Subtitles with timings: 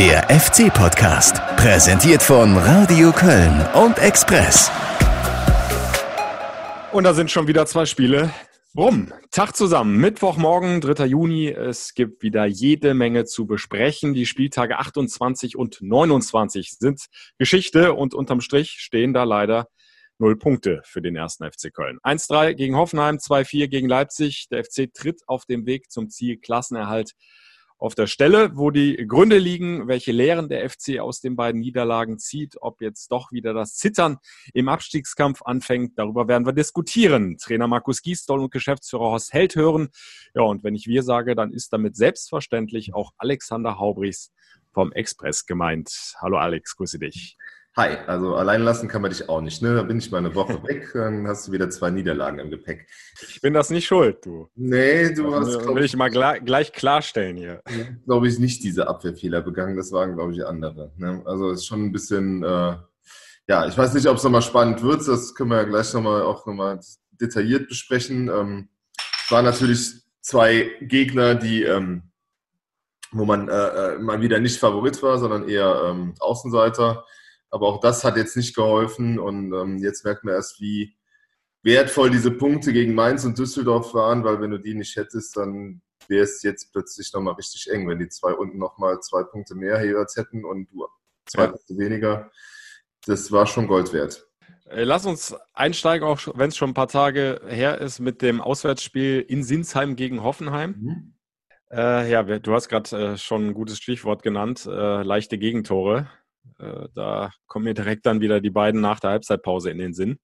[0.00, 4.70] Der FC-Podcast, präsentiert von Radio Köln und Express.
[6.90, 8.32] Und da sind schon wieder zwei Spiele.
[8.74, 9.12] Rum.
[9.30, 9.98] Tag zusammen.
[9.98, 11.04] Mittwochmorgen, 3.
[11.04, 11.48] Juni.
[11.48, 14.14] Es gibt wieder jede Menge zu besprechen.
[14.14, 17.04] Die Spieltage 28 und 29 sind
[17.36, 19.68] Geschichte und unterm Strich stehen da leider
[20.16, 21.98] null Punkte für den ersten FC Köln.
[22.02, 24.48] 1-3 gegen Hoffenheim, 2-4 gegen Leipzig.
[24.50, 27.12] Der FC tritt auf dem Weg zum Ziel Klassenerhalt
[27.80, 32.18] auf der Stelle, wo die Gründe liegen, welche Lehren der FC aus den beiden Niederlagen
[32.18, 34.18] zieht, ob jetzt doch wieder das Zittern
[34.52, 37.38] im Abstiegskampf anfängt, darüber werden wir diskutieren.
[37.38, 39.88] Trainer Markus Giesdoll und Geschäftsführer Horst Held hören.
[40.34, 44.30] Ja, und wenn ich wir sage, dann ist damit selbstverständlich auch Alexander Haubrichs
[44.72, 46.14] vom Express gemeint.
[46.20, 47.38] Hallo Alex, grüße dich.
[47.76, 49.62] Hi, also allein lassen kann man dich auch nicht.
[49.62, 49.74] Ne?
[49.74, 52.88] Da bin ich mal eine Woche weg, dann hast du wieder zwei Niederlagen im Gepäck.
[53.28, 54.50] Ich bin das nicht schuld, du.
[54.56, 55.68] Nee, du das hast.
[55.68, 57.62] Will ich mal gleich, gleich klarstellen hier.
[58.06, 59.76] Glaube ich nicht diese Abwehrfehler begangen.
[59.76, 60.92] Das waren, glaube ich, andere.
[60.96, 61.22] Ne?
[61.24, 62.42] Also es ist schon ein bisschen.
[62.42, 62.76] Äh,
[63.48, 65.06] ja, ich weiß nicht, ob es nochmal spannend wird.
[65.06, 66.80] Das können wir ja gleich nochmal auch nochmal
[67.20, 68.28] detailliert besprechen.
[68.28, 68.68] Ähm,
[69.24, 71.62] es waren natürlich zwei Gegner, die.
[71.62, 72.02] Ähm,
[73.12, 77.04] wo man äh, äh, mal wieder nicht Favorit war, sondern eher ähm, Außenseiter.
[77.50, 80.96] Aber auch das hat jetzt nicht geholfen und ähm, jetzt merkt man erst, wie
[81.62, 85.82] wertvoll diese Punkte gegen Mainz und Düsseldorf waren, weil wenn du die nicht hättest, dann
[86.08, 89.84] wäre es jetzt plötzlich nochmal richtig eng, wenn die zwei unten nochmal zwei Punkte mehr
[89.84, 90.86] jeweils hätten und du
[91.26, 91.48] zwei ja.
[91.48, 92.30] Punkte weniger.
[93.06, 94.26] Das war schon Gold wert.
[94.68, 98.40] Äh, lass uns einsteigen, auch wenn es schon ein paar Tage her ist, mit dem
[98.40, 100.76] Auswärtsspiel in Sinsheim gegen Hoffenheim.
[100.78, 101.14] Mhm.
[101.70, 106.08] Äh, ja, du hast gerade äh, schon ein gutes Stichwort genannt, äh, leichte Gegentore.
[106.58, 110.18] Äh, da kommen mir direkt dann wieder die beiden nach der Halbzeitpause in den Sinn.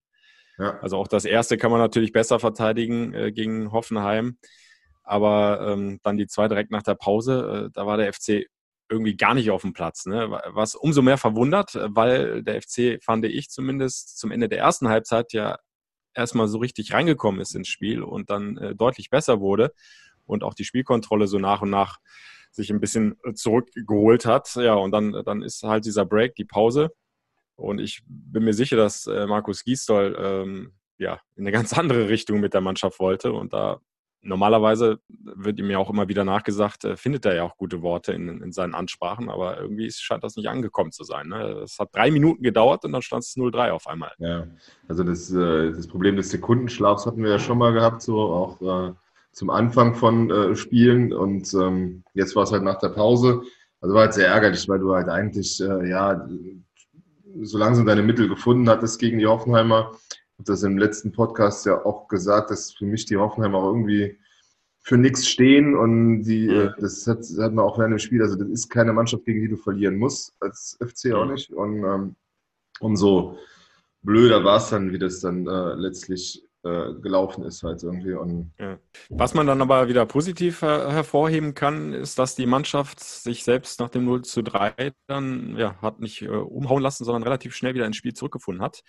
[0.58, 0.78] Ja.
[0.80, 4.38] Also auch das erste kann man natürlich besser verteidigen äh, gegen Hoffenheim.
[5.02, 8.46] Aber ähm, dann die zwei direkt nach der Pause, äh, da war der FC
[8.88, 10.06] irgendwie gar nicht auf dem Platz.
[10.06, 10.30] Ne?
[10.46, 15.32] Was umso mehr verwundert, weil der FC, fand ich zumindest, zum Ende der ersten Halbzeit
[15.32, 15.58] ja
[16.14, 19.72] erstmal so richtig reingekommen ist ins Spiel und dann äh, deutlich besser wurde
[20.24, 21.98] und auch die Spielkontrolle so nach und nach
[22.56, 24.54] sich ein bisschen äh, zurückgeholt hat.
[24.56, 26.90] Ja, und dann, dann ist halt dieser Break, die Pause.
[27.54, 32.08] Und ich bin mir sicher, dass äh, Markus Giesdoll ähm, ja, in eine ganz andere
[32.08, 33.32] Richtung mit der Mannschaft wollte.
[33.32, 33.80] Und da
[34.22, 38.12] normalerweise wird ihm ja auch immer wieder nachgesagt, äh, findet er ja auch gute Worte
[38.12, 41.28] in, in seinen Ansprachen, aber irgendwie scheint das nicht angekommen zu sein.
[41.28, 41.60] Ne?
[41.62, 44.12] Es hat drei Minuten gedauert und dann stand es 0-3 auf einmal.
[44.18, 44.46] Ja,
[44.88, 48.60] also das, äh, das Problem des Sekundenschlafs hatten wir ja schon mal gehabt, so auch
[48.60, 48.92] äh,
[49.36, 53.42] zum Anfang von äh, Spielen und ähm, jetzt war es halt nach der Pause.
[53.82, 56.26] Also war halt sehr ärgerlich, weil du halt eigentlich, äh, ja,
[57.42, 59.92] so langsam deine Mittel gefunden hattest gegen die Hoffenheimer.
[60.08, 63.66] Ich habe das im letzten Podcast ja auch gesagt, dass für mich die Hoffenheimer auch
[63.66, 64.18] irgendwie
[64.80, 68.36] für nichts stehen und die, äh, das hat, hat man auch während dem Spiel, also
[68.36, 71.50] das ist keine Mannschaft, gegen die du verlieren musst, als FC auch nicht.
[71.50, 72.16] Und ähm,
[72.80, 73.36] umso
[74.00, 78.12] blöder war es dann, wie das dann äh, letztlich äh, gelaufen ist halt irgendwie.
[78.12, 78.78] Und ja.
[79.08, 83.80] Was man dann aber wieder positiv her hervorheben kann, ist, dass die Mannschaft sich selbst
[83.80, 87.74] nach dem 0 zu 3 dann ja, hat nicht äh, umhauen lassen, sondern relativ schnell
[87.74, 88.82] wieder ins Spiel zurückgefunden hat.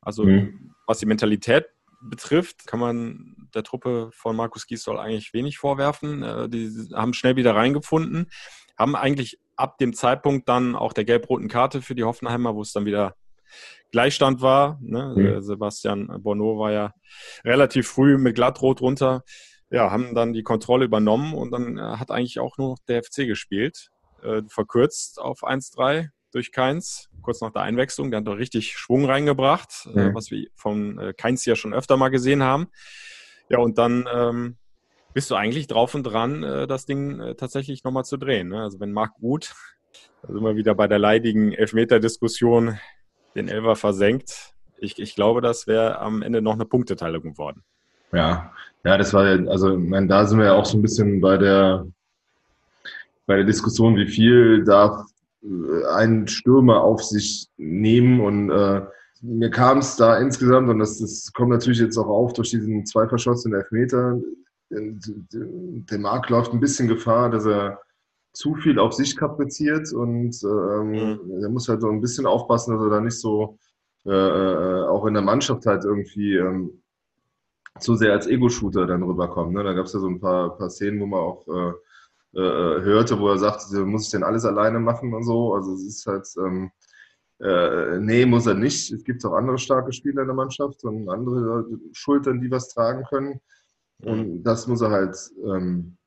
[0.00, 0.74] Also mhm.
[0.86, 1.66] was die Mentalität
[2.00, 6.22] betrifft, kann man der Truppe von Markus Gisdol eigentlich wenig vorwerfen.
[6.22, 8.30] Äh, die haben schnell wieder reingefunden,
[8.78, 12.72] haben eigentlich ab dem Zeitpunkt dann auch der gelb-roten Karte für die Hoffenheimer, wo es
[12.72, 13.14] dann wieder
[13.90, 14.78] Gleichstand war.
[14.82, 15.14] Ne?
[15.16, 15.42] Mhm.
[15.42, 16.94] Sebastian Bonneau war ja
[17.44, 19.24] relativ früh mit Glattrot runter.
[19.70, 23.26] Ja, haben dann die Kontrolle übernommen und dann äh, hat eigentlich auch nur der FC
[23.26, 23.90] gespielt.
[24.22, 28.10] Äh, verkürzt auf 1-3 durch Keins, kurz nach der Einwechslung.
[28.10, 29.98] Der hat doch richtig Schwung reingebracht, äh, mhm.
[29.98, 32.68] äh, was wir von äh, Keins ja schon öfter mal gesehen haben.
[33.48, 34.56] Ja, und dann ähm,
[35.14, 38.48] bist du eigentlich drauf und dran, äh, das Ding äh, tatsächlich nochmal zu drehen.
[38.48, 38.62] Ne?
[38.62, 39.54] Also wenn Marc Ruth,
[40.22, 42.78] also immer wieder bei der leidigen Elfmeter-Diskussion,
[43.34, 44.54] den Elfer versenkt.
[44.78, 47.62] Ich, ich glaube, das wäre am Ende noch eine Punkteteilung geworden.
[48.12, 48.52] Ja,
[48.84, 51.36] ja, das war also, ich meine, da sind wir ja auch so ein bisschen bei
[51.36, 51.86] der,
[53.26, 55.04] bei der Diskussion, wie viel darf
[55.42, 58.82] äh, ein Stürmer auf sich nehmen und äh,
[59.20, 62.86] mir kam es da insgesamt, und das, das kommt natürlich jetzt auch auf durch diesen
[62.86, 64.20] zwei verschossenen Elfmeter,
[64.70, 67.80] der Marc läuft ein bisschen Gefahr, dass er
[68.38, 71.42] zu viel auf sich kapriziert und ähm, mhm.
[71.42, 73.58] er muss halt so ein bisschen aufpassen, dass er da nicht so
[74.06, 76.80] äh, äh, auch in der Mannschaft halt irgendwie ähm,
[77.80, 79.54] zu sehr als Ego-Shooter dann rüberkommt.
[79.54, 79.64] Ne?
[79.64, 83.18] Da gab es ja so ein paar, paar Szenen, wo man auch äh, äh, hörte,
[83.18, 85.54] wo er sagt, muss ich denn alles alleine machen und so.
[85.54, 86.70] Also es ist halt, ähm,
[87.40, 88.92] äh, nee, muss er nicht.
[88.92, 93.02] Es gibt auch andere starke Spieler in der Mannschaft und andere Schultern, die was tragen
[93.02, 93.40] können.
[94.00, 94.42] Und mhm.
[94.44, 95.97] das muss er halt ähm,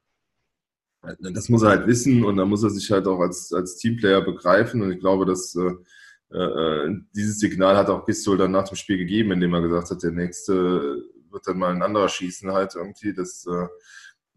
[1.19, 4.21] das muss er halt wissen und da muss er sich halt auch als, als Teamplayer
[4.21, 4.81] begreifen.
[4.81, 8.97] Und ich glaube, dass äh, äh, dieses Signal hat auch Pistol dann nach dem Spiel
[8.97, 13.13] gegeben, indem er gesagt hat, der nächste wird dann mal ein anderer schießen halt irgendwie.
[13.13, 13.67] Das, äh,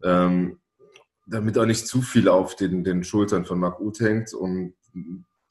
[0.03, 0.59] ähm,
[1.27, 4.75] damit auch nicht zu viel auf den, den Schultern von Marc Uth hängt und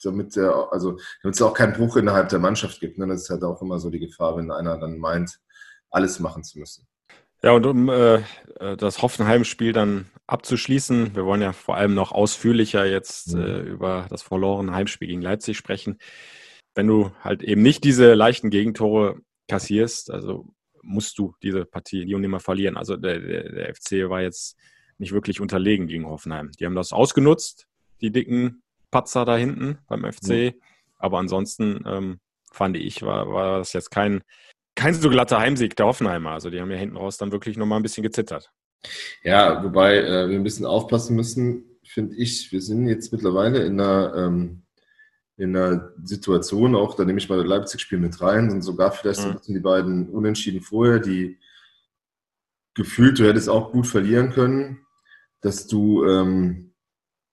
[0.02, 2.98] damit der, also damit es auch keinen Bruch innerhalb der Mannschaft gibt.
[2.98, 3.06] Ne?
[3.06, 5.40] Das ist halt auch immer so die Gefahr, wenn einer dann meint,
[5.90, 6.86] alles machen zu müssen.
[7.42, 8.16] Ja, und um äh,
[8.58, 13.42] äh, das Hoffenheim-Spiel dann abzuschließen, wir wollen ja vor allem noch ausführlicher jetzt mhm.
[13.42, 15.98] äh, über das verlorene Heimspiel gegen Leipzig sprechen.
[16.74, 20.46] Wenn du halt eben nicht diese leichten Gegentore kassierst, also
[20.82, 22.76] musst du diese Partie nie und nimmer verlieren.
[22.76, 24.56] Also der, der, der FC war jetzt
[24.98, 26.50] nicht wirklich unterlegen gegen Hoffenheim.
[26.58, 27.66] Die haben das ausgenutzt,
[28.00, 30.28] die dicken Patzer da hinten beim FC.
[30.28, 30.60] Mhm.
[30.98, 34.22] Aber ansonsten ähm, fand ich, war, war das jetzt kein,
[34.74, 36.30] kein so glatter Heimsieg der Hoffenheimer.
[36.30, 38.52] Also die haben ja hinten raus dann wirklich nochmal ein bisschen gezittert.
[39.22, 42.52] Ja, wobei äh, wir ein bisschen aufpassen müssen, finde ich.
[42.52, 44.62] Wir sind jetzt mittlerweile in einer, ähm,
[45.36, 49.26] in einer Situation, auch da nehme ich mal das Leipzig-Spiel mit rein und sogar vielleicht
[49.26, 49.38] mhm.
[49.40, 51.38] so die beiden Unentschieden vorher, die
[52.74, 54.80] gefühlt, du hättest auch gut verlieren können,
[55.40, 56.72] dass du, ähm,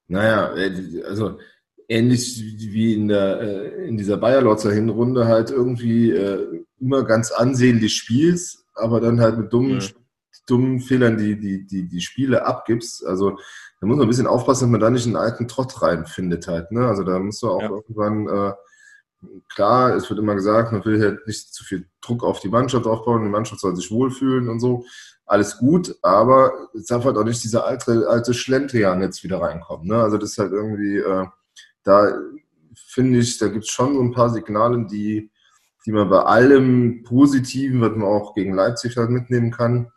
[0.08, 1.40] naja, äh, also
[1.88, 7.96] ähnlich wie in, der, äh, in dieser Bayer-Lotzer Hinrunde halt irgendwie äh, immer ganz ansehnlich
[7.96, 9.88] spielst, aber dann halt mit dummen, ja.
[10.52, 13.06] Dummen Fehlern die, die, die, die Spiele abgibst.
[13.06, 13.38] Also
[13.80, 16.72] da muss man ein bisschen aufpassen, dass man da nicht einen alten Trott reinfindet halt.
[16.72, 16.88] Ne?
[16.88, 17.70] Also da muss man auch ja.
[17.70, 18.54] irgendwann, äh,
[19.50, 22.86] klar, es wird immer gesagt, man will halt nicht zu viel Druck auf die Mannschaft
[22.86, 24.86] aufbauen, die Mannschaft soll sich wohlfühlen und so.
[25.26, 29.88] Alles gut, aber es darf halt auch nicht dieser alte, alte Schlendrian jetzt wieder reinkommen.
[29.88, 29.96] Ne?
[29.96, 31.26] Also das ist halt irgendwie, äh,
[31.84, 32.14] da
[32.76, 35.32] finde ich, da gibt es schon so ein paar Signale, die
[35.86, 39.92] die man bei allem Positiven, was man auch gegen Leipzig halt mitnehmen kann,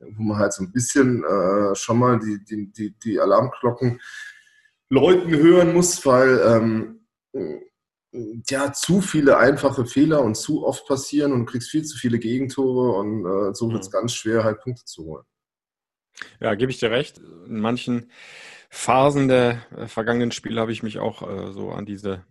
[0.00, 4.00] wo man halt so ein bisschen äh, schon mal die, die, die, die Alarmglocken
[4.88, 7.00] läuten hören muss, weil ähm,
[8.48, 12.18] ja zu viele einfache Fehler und zu oft passieren und du kriegst viel zu viele
[12.18, 13.92] Gegentore und äh, so wird es mhm.
[13.92, 15.24] ganz schwer, halt Punkte zu holen.
[16.40, 17.18] Ja, gebe ich dir recht.
[17.18, 18.10] In manchen
[18.68, 22.24] Phasen der äh, vergangenen Spiele habe ich mich auch äh, so an diese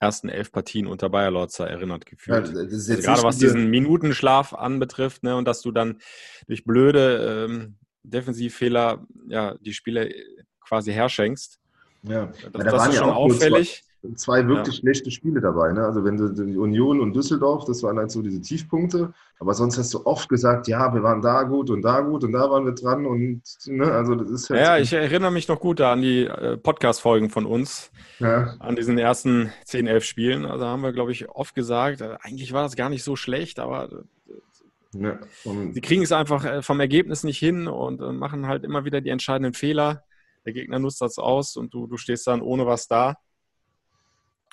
[0.00, 2.48] ersten elf Partien unter Bayer Lorzer erinnert gefühlt.
[2.48, 5.98] Ja, also gerade was diesen Minutenschlaf anbetrifft ne, und dass du dann
[6.46, 10.12] durch blöde ähm, Defensivfehler ja, die Spiele
[10.60, 11.60] quasi herschenkst.
[12.02, 13.84] Ja, das, da das ist schon auffällig
[14.14, 14.80] zwei wirklich ja.
[14.80, 15.72] schlechte Spiele dabei.
[15.72, 15.84] Ne?
[15.84, 19.12] Also wenn du die Union und Düsseldorf, das waren halt so diese Tiefpunkte.
[19.38, 22.32] Aber sonst hast du oft gesagt, ja, wir waren da gut und da gut und
[22.32, 25.58] da waren wir dran und ne, also das ist halt Ja, ich erinnere mich noch
[25.58, 27.90] gut an die äh, Podcast-Folgen von uns,
[28.20, 28.54] ja.
[28.58, 30.46] an diesen ersten 10, 11 Spielen.
[30.46, 33.58] Also haben wir, glaube ich, oft gesagt, äh, eigentlich war das gar nicht so schlecht,
[33.58, 33.90] aber
[34.28, 35.18] äh, ja.
[35.42, 39.54] sie kriegen es einfach vom Ergebnis nicht hin und machen halt immer wieder die entscheidenden
[39.54, 40.04] Fehler.
[40.44, 43.16] Der Gegner nutzt das aus und du, du stehst dann ohne was da.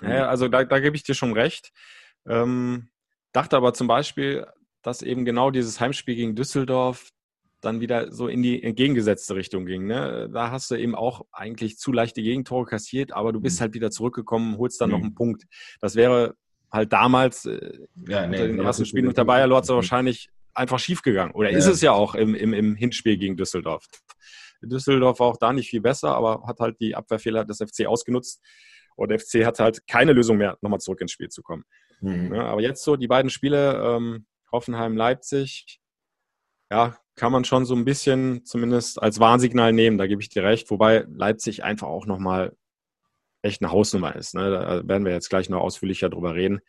[0.01, 1.71] Ja, also da, da gebe ich dir schon recht.
[2.27, 2.89] Ähm,
[3.31, 4.45] dachte aber zum Beispiel,
[4.81, 7.11] dass eben genau dieses Heimspiel gegen Düsseldorf
[7.61, 9.85] dann wieder so in die entgegengesetzte Richtung ging.
[9.85, 10.29] Ne?
[10.33, 13.61] Da hast du eben auch eigentlich zu leichte Gegentore kassiert, aber du bist mhm.
[13.61, 14.95] halt wieder zurückgekommen, holst dann mhm.
[14.95, 15.43] noch einen Punkt.
[15.79, 16.35] Das wäre
[16.71, 21.33] halt damals äh, ja, nee, unter den ersten Spielen unter Bayer Lorz wahrscheinlich einfach schiefgegangen.
[21.33, 21.57] Oder ja.
[21.57, 23.85] ist es ja auch im, im, im Hinspiel gegen Düsseldorf.
[24.61, 28.41] Düsseldorf war auch da nicht viel besser, aber hat halt die Abwehrfehler des FC ausgenutzt.
[29.01, 31.63] Und der FC hatte halt keine Lösung mehr, nochmal zurück ins Spiel zu kommen.
[32.01, 32.33] Mhm.
[32.33, 35.79] Ja, aber jetzt so die beiden Spiele, ähm, Hoffenheim, Leipzig,
[36.69, 40.43] ja, kann man schon so ein bisschen zumindest als Warnsignal nehmen, da gebe ich dir
[40.43, 42.55] recht, wobei Leipzig einfach auch nochmal
[43.41, 44.35] echt eine Hausnummer ist.
[44.35, 44.49] Ne?
[44.49, 46.61] Da werden wir jetzt gleich noch ausführlicher drüber reden.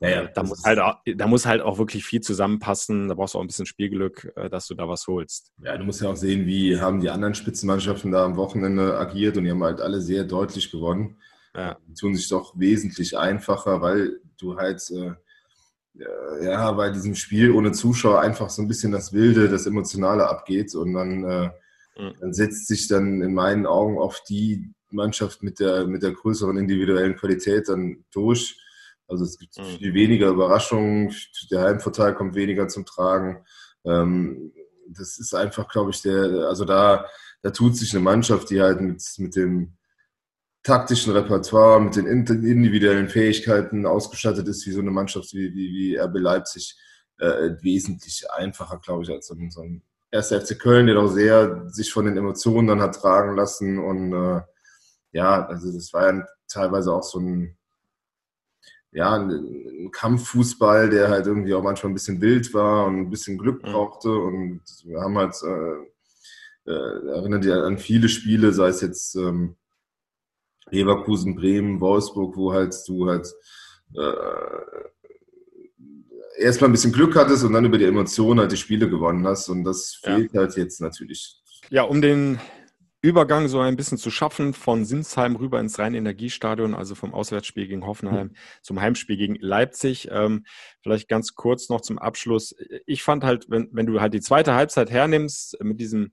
[0.00, 3.08] Ja, ja, da, muss halt auch, da muss halt auch wirklich viel zusammenpassen.
[3.08, 5.52] Da brauchst du auch ein bisschen Spielglück, äh, dass du da was holst.
[5.60, 9.36] Ja, du musst ja auch sehen, wie haben die anderen Spitzenmannschaften da am Wochenende agiert
[9.36, 11.18] und die haben halt alle sehr deutlich gewonnen
[11.58, 11.76] ja.
[11.98, 15.14] tun sich doch wesentlich einfacher, weil du halt äh,
[16.44, 20.74] ja bei diesem Spiel ohne Zuschauer einfach so ein bisschen das Wilde, das Emotionale abgeht
[20.74, 21.50] und dann, äh,
[21.98, 22.14] mhm.
[22.20, 26.56] dann setzt sich dann in meinen Augen auf die Mannschaft mit der, mit der größeren
[26.56, 28.58] individuellen Qualität dann durch.
[29.08, 29.78] Also es gibt mhm.
[29.78, 31.14] viel weniger Überraschungen,
[31.50, 33.44] der Heimvorteil kommt weniger zum Tragen.
[33.84, 34.52] Ähm,
[34.86, 37.06] das ist einfach, glaube ich, der, also da,
[37.42, 39.76] da tut sich eine Mannschaft, die halt mit, mit dem
[40.68, 45.96] taktischen Repertoire, mit den individuellen Fähigkeiten ausgestattet ist, wie so eine Mannschaft wie, wie, wie
[45.98, 46.76] RB Leipzig,
[47.18, 49.82] äh, wesentlich einfacher, glaube ich, als so ein, so ein
[50.12, 50.28] 1.
[50.28, 53.78] FC Köln, der doch sehr sich von den Emotionen dann hat tragen lassen.
[53.78, 54.42] Und äh,
[55.12, 57.56] ja, also das war ja teilweise auch so ein,
[58.92, 63.38] ja, ein Kampffußball, der halt irgendwie auch manchmal ein bisschen wild war und ein bisschen
[63.38, 63.72] Glück mhm.
[63.72, 64.10] brauchte.
[64.10, 69.56] Und wir haben halt äh, äh, erinnert dich an viele Spiele, sei es jetzt ähm,
[70.70, 73.26] Leverkusen, Bremen, Wolfsburg, wo halt du halt
[73.94, 74.82] äh,
[76.38, 79.48] erstmal ein bisschen Glück hattest und dann über die Emotionen halt die Spiele gewonnen hast.
[79.48, 80.40] Und das fehlt ja.
[80.40, 81.40] halt jetzt natürlich.
[81.70, 82.38] Ja, um den
[83.00, 87.86] Übergang so ein bisschen zu schaffen von Sinsheim rüber ins Rhein-Energiestadion, also vom Auswärtsspiel gegen
[87.86, 88.36] Hoffenheim mhm.
[88.62, 90.08] zum Heimspiel gegen Leipzig.
[90.10, 90.44] Ähm,
[90.82, 92.56] vielleicht ganz kurz noch zum Abschluss.
[92.86, 96.12] Ich fand halt, wenn, wenn du halt die zweite Halbzeit hernimmst mit diesem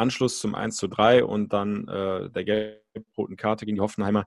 [0.00, 4.24] Anschluss zum 1 zu 3 und dann äh, der gelb-roten Karte gegen die Hoffenheimer,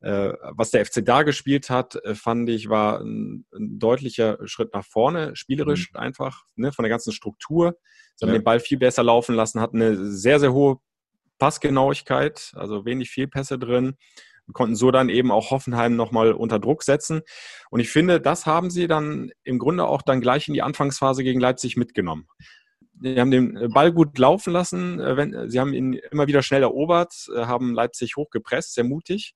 [0.00, 4.74] äh, was der FC da gespielt hat, äh, fand ich, war ein, ein, deutlicher Schritt
[4.74, 6.00] nach vorne, spielerisch mhm.
[6.00, 7.76] einfach, ne, von der ganzen Struktur.
[8.16, 8.38] Sie haben ja.
[8.38, 10.78] den Ball viel besser laufen lassen, hatten eine sehr, sehr hohe
[11.38, 13.96] Passgenauigkeit, also wenig Fehlpässe drin
[14.46, 17.22] und konnten so dann eben auch Hoffenheim nochmal unter Druck setzen.
[17.70, 21.24] Und ich finde, das haben sie dann im Grunde auch dann gleich in die Anfangsphase
[21.24, 22.28] gegen Leipzig mitgenommen.
[23.00, 27.28] Sie haben den Ball gut laufen lassen, äh, sie haben ihn immer wieder schnell erobert,
[27.34, 29.34] äh, haben Leipzig hochgepresst, sehr mutig.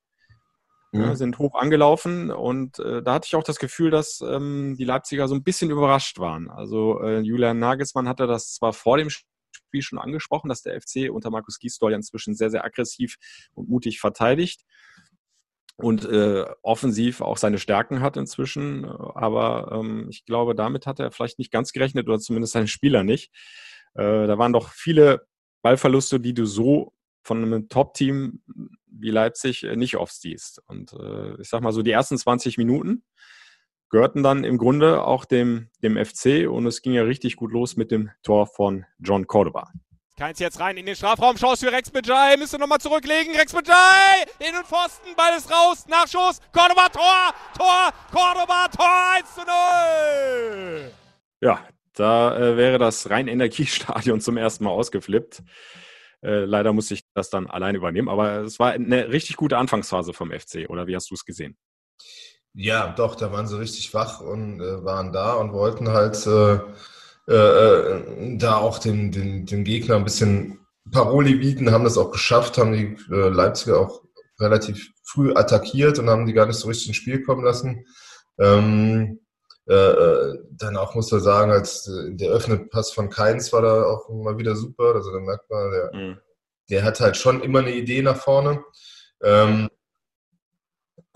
[0.91, 1.17] Mhm.
[1.17, 5.29] sind hoch angelaufen und äh, da hatte ich auch das Gefühl, dass ähm, die Leipziger
[5.29, 6.49] so ein bisschen überrascht waren.
[6.49, 11.11] Also äh, Julian Nagelsmann hatte das zwar vor dem Spiel schon angesprochen, dass der FC
[11.11, 13.17] unter Markus Gisdol ja inzwischen sehr, sehr aggressiv
[13.53, 14.65] und mutig verteidigt
[15.79, 18.85] und äh, offensiv auch seine Stärken hat inzwischen.
[18.85, 23.05] Aber ähm, ich glaube, damit hat er vielleicht nicht ganz gerechnet oder zumindest seine Spieler
[23.05, 23.33] nicht.
[23.95, 25.27] Äh, da waren doch viele
[25.63, 26.93] Ballverluste, die du so
[27.23, 28.43] von einem Top-Team
[28.87, 30.61] wie Leipzig äh, nicht oft siehst.
[30.67, 33.05] Und äh, ich sag mal so, die ersten 20 Minuten
[33.89, 37.77] gehörten dann im Grunde auch dem, dem FC und es ging ja richtig gut los
[37.77, 39.71] mit dem Tor von John Cordoba.
[40.19, 44.25] Keins jetzt rein in den Strafraum, Chance für Rex Bejai, müsste nochmal zurücklegen, Rex Bejai,
[44.41, 50.93] in den Pfosten, Ball ist raus, Nachschuss, Cordoba, Tor, Tor, Cordoba, Tor, 1 zu 0.
[51.41, 55.45] Ja, da äh, wäre das Rhein-Energiestadion zum ersten Mal ausgeflippt.
[56.25, 60.13] Äh, leider musste ich das dann allein übernehmen, aber es war eine richtig gute Anfangsphase
[60.15, 61.57] vom FC, oder wie hast du es gesehen?
[62.55, 66.17] Ja, doch, da waren sie richtig wach und äh, waren da und wollten halt
[67.29, 72.11] äh, äh, da auch dem, dem, dem Gegner ein bisschen Paroli bieten, haben das auch
[72.11, 74.03] geschafft, haben die äh, Leipziger auch
[74.41, 77.85] relativ früh attackiert und haben die gar nicht so richtig ins Spiel kommen lassen.
[78.39, 79.21] Ähm,
[79.67, 84.09] äh, dann auch muss man sagen, als der öffnet Pass von Keins war da auch
[84.09, 84.95] mal wieder super.
[84.95, 86.19] Also da merkt man, der, mhm.
[86.71, 88.65] der hat halt schon immer eine Idee nach vorne.
[89.23, 89.69] Ähm,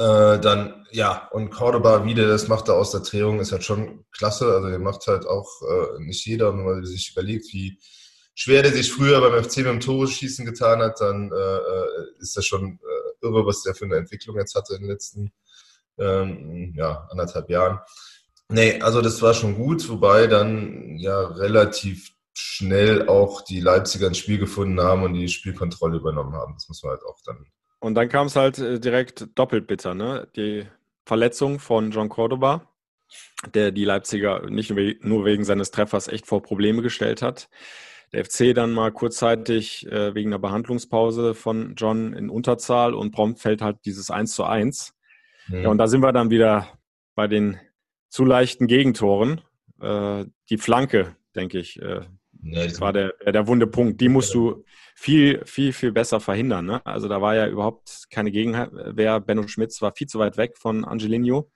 [0.02, 3.62] äh, dann, ja, und Cordoba, wie der das macht da aus der Drehung, ist halt
[3.62, 4.47] schon klasse.
[4.52, 7.78] Also der macht halt auch äh, nicht jeder, wenn man sich überlegt, wie
[8.35, 12.06] schwer der sich früher beim FC mit dem Tore schießen getan hat, dann äh, äh,
[12.18, 15.32] ist das schon äh, irre, was der für eine Entwicklung jetzt hatte in den letzten
[15.99, 17.78] ähm, ja, anderthalb Jahren.
[18.49, 24.14] Nee, also das war schon gut, wobei dann ja relativ schnell auch die Leipziger ein
[24.14, 26.54] Spiel gefunden haben und die Spielkontrolle übernommen haben.
[26.54, 27.47] Das muss man halt auch dann
[27.82, 30.28] und dann kam es halt äh, direkt doppelt bitter, ne?
[30.36, 30.66] Die
[31.04, 32.68] Verletzung von John Cordoba,
[33.52, 37.48] der die Leipziger nicht nur wegen seines Treffers echt vor Probleme gestellt hat.
[38.12, 43.40] Der FC dann mal kurzzeitig äh, wegen einer Behandlungspause von John in Unterzahl und prompt
[43.40, 44.94] fällt halt dieses 1 zu 1.
[45.48, 45.62] Mhm.
[45.62, 46.68] Ja, und da sind wir dann wieder
[47.16, 47.58] bei den
[48.10, 49.40] zu leichten Gegentoren.
[49.80, 51.82] Äh, die Flanke, denke ich,
[52.42, 54.00] ja, das war der, der wunde Punkt.
[54.00, 56.66] Die musst du viel, viel, viel besser verhindern.
[56.66, 56.84] Ne?
[56.84, 59.20] Also da war ja überhaupt keine Gegenwehr.
[59.20, 61.50] Benno Schmitz war viel zu weit weg von Angelino.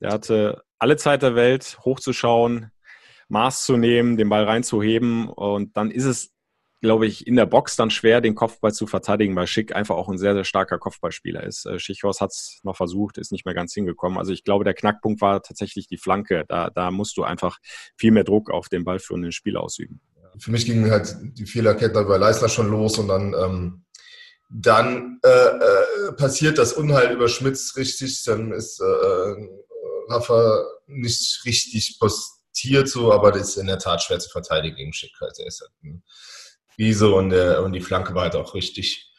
[0.00, 2.70] Der hatte alle Zeit der Welt, hochzuschauen,
[3.28, 5.28] Maß zu nehmen, den Ball reinzuheben.
[5.28, 6.32] Und dann ist es,
[6.80, 10.08] glaube ich, in der Box dann schwer, den Kopfball zu verteidigen, weil Schick einfach auch
[10.08, 11.66] ein sehr, sehr starker Kopfballspieler ist.
[11.66, 14.18] Äh, Schichhorst hat es noch versucht, ist nicht mehr ganz hingekommen.
[14.18, 16.44] Also ich glaube, der Knackpunkt war tatsächlich die Flanke.
[16.48, 17.58] Da, da musst du einfach
[17.96, 20.00] viel mehr Druck auf den ballführenden Spiel ausüben
[20.38, 23.84] für mich ging halt die Fehlerkette bei Leisner schon los und dann, ähm,
[24.50, 29.48] dann äh, äh, passiert das Unheil über Schmitz richtig, dann ist äh,
[30.08, 34.92] Rafa nicht richtig postiert so, aber das ist in der Tat schwer zu verteidigen gegen
[34.92, 35.12] Schick.
[35.20, 35.38] Halt.
[35.38, 36.02] Er ist halt ein
[36.78, 39.12] Riese und, der, und die Flanke war halt auch richtig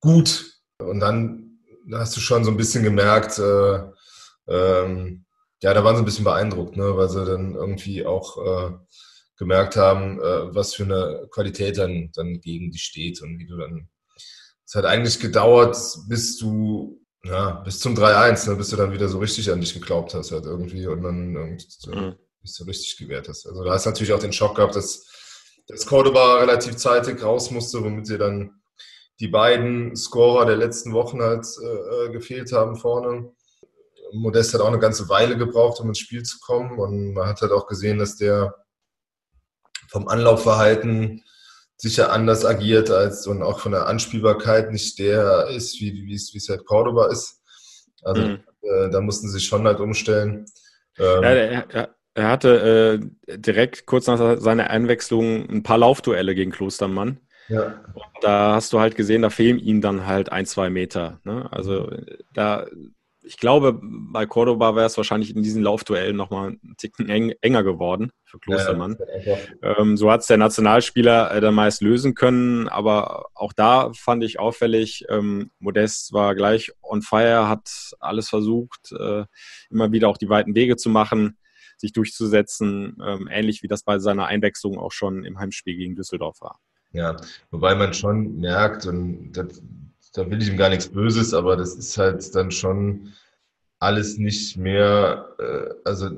[0.00, 0.52] gut.
[0.78, 1.60] Und dann
[1.92, 3.80] hast du schon so ein bisschen gemerkt, äh,
[4.48, 5.24] ähm,
[5.62, 8.72] ja, da waren sie ein bisschen beeindruckt, ne, weil sie dann irgendwie auch äh,
[9.36, 13.56] gemerkt haben, äh, was für eine Qualität dann, dann gegen die steht und wie du
[13.56, 13.88] dann.
[14.64, 15.76] Es hat eigentlich gedauert,
[16.08, 19.74] bis du, ja, bis zum 3-1, ne, bis du dann wieder so richtig an dich
[19.74, 22.16] geglaubt hast, halt irgendwie und dann und, mhm.
[22.42, 23.46] bis du richtig gewehrt hast.
[23.46, 25.06] Also da hast du natürlich auch den Schock gehabt, dass,
[25.68, 28.60] dass Cordoba relativ zeitig raus musste, womit dir dann
[29.20, 33.32] die beiden Scorer der letzten Wochen halt äh, äh, gefehlt haben vorne.
[34.12, 36.78] Modest hat auch eine ganze Weile gebraucht, um ins Spiel zu kommen.
[36.78, 38.54] Und man hat halt auch gesehen, dass der
[39.88, 41.24] vom Anlaufverhalten
[41.76, 46.64] sicher anders agiert als und auch von der Anspielbarkeit nicht der ist, wie, es, halt
[46.64, 47.42] Cordoba ist.
[48.02, 48.44] Also mhm.
[48.62, 50.46] äh, da mussten sie sich schon halt umstellen.
[50.98, 56.34] Ähm, ja, er, er, er, hatte äh, direkt kurz nach seiner Einwechslung ein paar Laufduelle
[56.34, 57.20] gegen Klostermann.
[57.48, 57.80] Ja.
[58.22, 61.20] da hast du halt gesehen, da fehlen ihm dann halt ein, zwei Meter.
[61.22, 61.46] Ne?
[61.52, 61.92] Also
[62.32, 62.66] da
[63.26, 67.64] ich glaube, bei Cordoba wäre es wahrscheinlich in diesen Laufduellen nochmal ein Ticken eng, enger
[67.64, 68.96] geworden für Klostermann.
[69.24, 69.36] Ja,
[69.78, 74.22] ähm, so hat es der Nationalspieler äh, dann meist lösen können, aber auch da fand
[74.22, 77.68] ich auffällig, ähm, Modest war gleich on fire, hat
[77.98, 79.24] alles versucht, äh,
[79.70, 81.36] immer wieder auch die weiten Wege zu machen,
[81.76, 86.40] sich durchzusetzen, ähm, ähnlich wie das bei seiner Einwechslung auch schon im Heimspiel gegen Düsseldorf
[86.40, 86.60] war.
[86.92, 87.16] Ja,
[87.50, 89.62] wobei man schon merkt, und das
[90.16, 93.12] da will ich ihm gar nichts Böses, aber das ist halt dann schon
[93.78, 96.08] alles nicht mehr, äh, also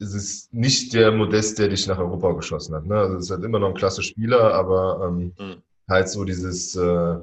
[0.00, 2.86] es ist nicht der Modest, der dich nach Europa geschossen hat.
[2.86, 2.96] Ne?
[2.96, 5.62] Also es ist halt immer noch ein klasse Spieler, aber ähm, mhm.
[5.88, 7.16] halt so dieses, äh,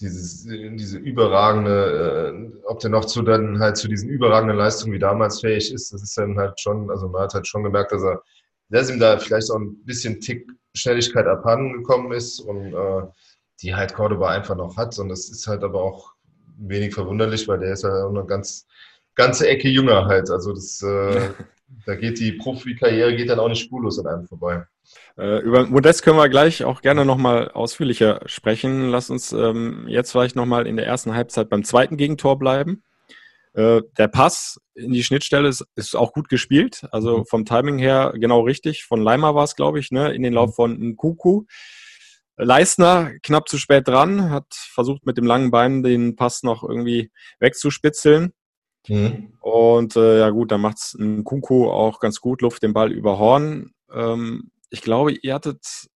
[0.00, 4.98] dieses, diese überragende, äh, ob der noch zu dann halt zu diesen überragenden Leistungen wie
[4.98, 8.02] damals fähig ist, das ist dann halt schon, also man hat halt schon gemerkt, dass
[8.02, 8.22] er,
[8.70, 13.06] dass ihm da vielleicht auch ein bisschen Tick Schnelligkeit abhanden gekommen ist und äh,
[13.62, 14.98] die halt Cordoba einfach noch hat.
[14.98, 16.12] Und das ist halt aber auch
[16.58, 18.66] wenig verwunderlich, weil der ist ja auch eine ganz,
[19.14, 20.30] ganze Ecke jünger halt.
[20.30, 21.30] Also das, äh,
[21.86, 24.64] da geht die Profikarriere geht dann auch nicht spurlos an einem vorbei.
[25.16, 28.90] Äh, über Modest können wir gleich auch gerne nochmal ausführlicher sprechen.
[28.90, 32.82] Lass uns ähm, jetzt vielleicht nochmal in der ersten Halbzeit beim zweiten Gegentor bleiben.
[33.54, 36.86] Äh, der Pass in die Schnittstelle ist, ist auch gut gespielt.
[36.90, 37.26] Also mhm.
[37.26, 38.84] vom Timing her genau richtig.
[38.84, 40.12] Von Leimer war es, glaube ich, ne?
[40.12, 40.54] in den Lauf mhm.
[40.54, 41.44] von Nkuku.
[42.36, 47.12] Leistner knapp zu spät dran, hat versucht mit dem langen Bein den Pass noch irgendwie
[47.38, 48.32] wegzuspitzeln.
[48.88, 49.32] Mhm.
[49.40, 52.92] Und äh, ja gut, dann macht es ein Kunku auch ganz gut, Luft den Ball
[52.92, 53.72] über Horn.
[53.92, 55.88] Ähm, ich glaube, ihr hattet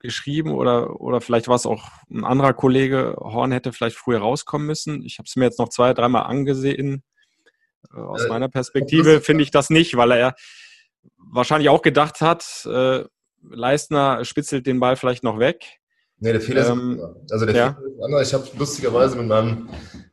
[0.00, 4.66] geschrieben oder, oder vielleicht war es auch ein anderer Kollege, Horn hätte vielleicht früher rauskommen
[4.66, 5.02] müssen.
[5.02, 7.02] Ich habe es mir jetzt noch zwei, dreimal angesehen.
[7.92, 10.34] Äh, aus äh, meiner Perspektive finde ich das nicht, weil er
[11.16, 13.04] wahrscheinlich auch gedacht hat, äh,
[13.42, 15.64] Leistner spitzelt den Ball vielleicht noch weg.
[16.20, 17.74] Nee, der Fehler ähm, ist also der ja.
[17.74, 18.28] Fehler ist anders.
[18.28, 19.68] Ich habe lustigerweise mit meinem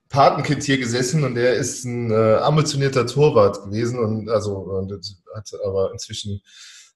[0.10, 4.92] Patenkind hier gesessen und der ist ein äh, ambitionierter Torwart gewesen und also und
[5.36, 6.42] hat aber inzwischen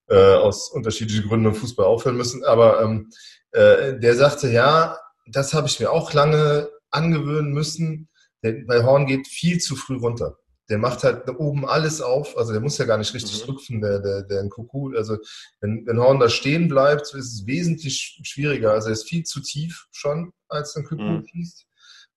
[0.07, 2.43] äh, aus unterschiedlichen Gründen Fußball aufhören müssen.
[2.43, 3.09] Aber ähm,
[3.51, 8.09] äh, der sagte, ja, das habe ich mir auch lange angewöhnen müssen.
[8.43, 10.37] Der, bei Horn geht viel zu früh runter
[10.69, 12.37] der macht halt da oben alles auf.
[12.37, 13.53] Also der muss ja gar nicht richtig mhm.
[13.53, 14.95] rüpfen, der, der, der Kuckuck.
[14.95, 15.17] Also
[15.61, 18.71] wenn, wenn Horn da stehen bleibt, ist es wesentlich schwieriger.
[18.71, 21.27] Also er ist viel zu tief schon, als ein Kuckuck mhm.
[21.27, 21.65] schießt.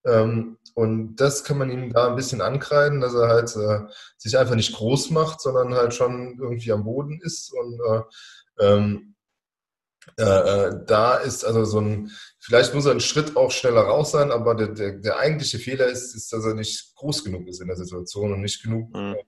[0.04, 3.86] Ähm, und das kann man ihm da ein bisschen ankreiden, dass er halt äh,
[4.16, 8.02] sich einfach nicht groß macht, sondern halt schon irgendwie am Boden ist und äh,
[8.66, 9.14] ähm,
[10.18, 12.10] äh, äh, da ist also so ein,
[12.40, 15.86] vielleicht muss er einen Schritt auch schneller raus sein, aber der, der, der eigentliche Fehler
[15.86, 19.14] ist, ist, dass er nicht groß genug ist in der Situation und nicht genug, mhm.
[19.14, 19.24] äh,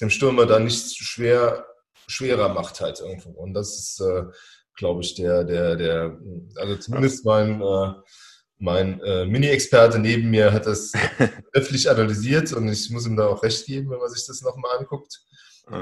[0.00, 1.66] dem Stürmer da nicht schwer,
[2.08, 3.30] schwerer macht halt irgendwo.
[3.30, 4.24] Und das ist, äh,
[4.74, 6.18] glaube ich, der, der, der,
[6.56, 7.62] also zumindest mein,
[8.60, 10.92] mein äh, Mini-Experte neben mir hat das
[11.52, 14.78] öffentlich analysiert und ich muss ihm da auch recht geben, wenn man sich das nochmal
[14.78, 15.20] anguckt.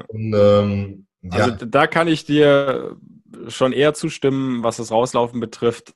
[0.08, 1.30] Und, ähm, ja.
[1.30, 2.96] Also da kann ich dir
[3.48, 5.94] schon eher zustimmen, was das Rauslaufen betrifft.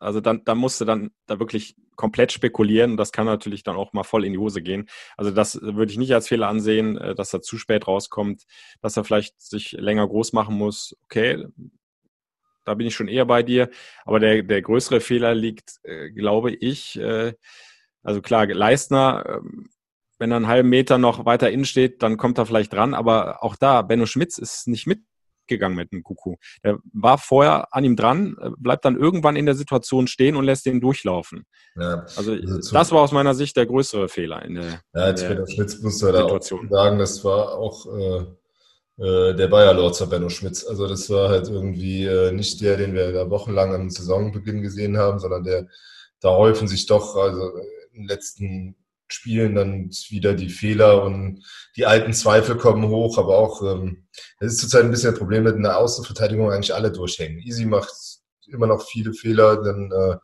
[0.00, 2.96] Also dann, da musst du dann da wirklich komplett spekulieren.
[2.96, 4.88] Das kann natürlich dann auch mal voll in die Hose gehen.
[5.16, 8.44] Also das würde ich nicht als Fehler ansehen, äh, dass er zu spät rauskommt,
[8.80, 10.96] dass er vielleicht sich länger groß machen muss.
[11.04, 11.46] Okay,
[12.68, 13.70] da bin ich schon eher bei dir.
[14.04, 17.32] Aber der, der größere Fehler liegt, äh, glaube ich, äh,
[18.02, 19.70] also klar, Leistner, ähm,
[20.18, 22.94] wenn er einen halben Meter noch weiter innen steht, dann kommt er vielleicht dran.
[22.94, 25.00] Aber auch da, Benno Schmitz ist nicht mit
[25.46, 26.36] gegangen mit dem Kuku.
[26.62, 30.44] Der war vorher an ihm dran, äh, bleibt dann irgendwann in der Situation stehen und
[30.44, 31.46] lässt den durchlaufen.
[31.74, 35.22] Ja, also, also das war aus meiner Sicht der größere Fehler in der, ja, als
[35.22, 37.86] in der Schmitz muss da auch sagen, das war auch
[38.98, 40.64] äh, der Bayer Lorzer Benno Schmitz.
[40.66, 44.98] Also das war halt irgendwie äh, nicht der, den wir da wochenlang am Saisonbeginn gesehen
[44.98, 45.68] haben, sondern der
[46.20, 47.56] da häufen sich doch, also
[47.92, 48.76] in den letzten
[49.10, 51.42] Spielen dann wieder die Fehler und
[51.76, 54.06] die alten Zweifel kommen hoch, aber auch, ähm,
[54.38, 57.38] es ist zurzeit ein bisschen das Problem mit einer Außenverteidigung eigentlich alle durchhängen.
[57.38, 57.92] Easy macht
[58.48, 60.16] immer noch viele Fehler, dann, äh,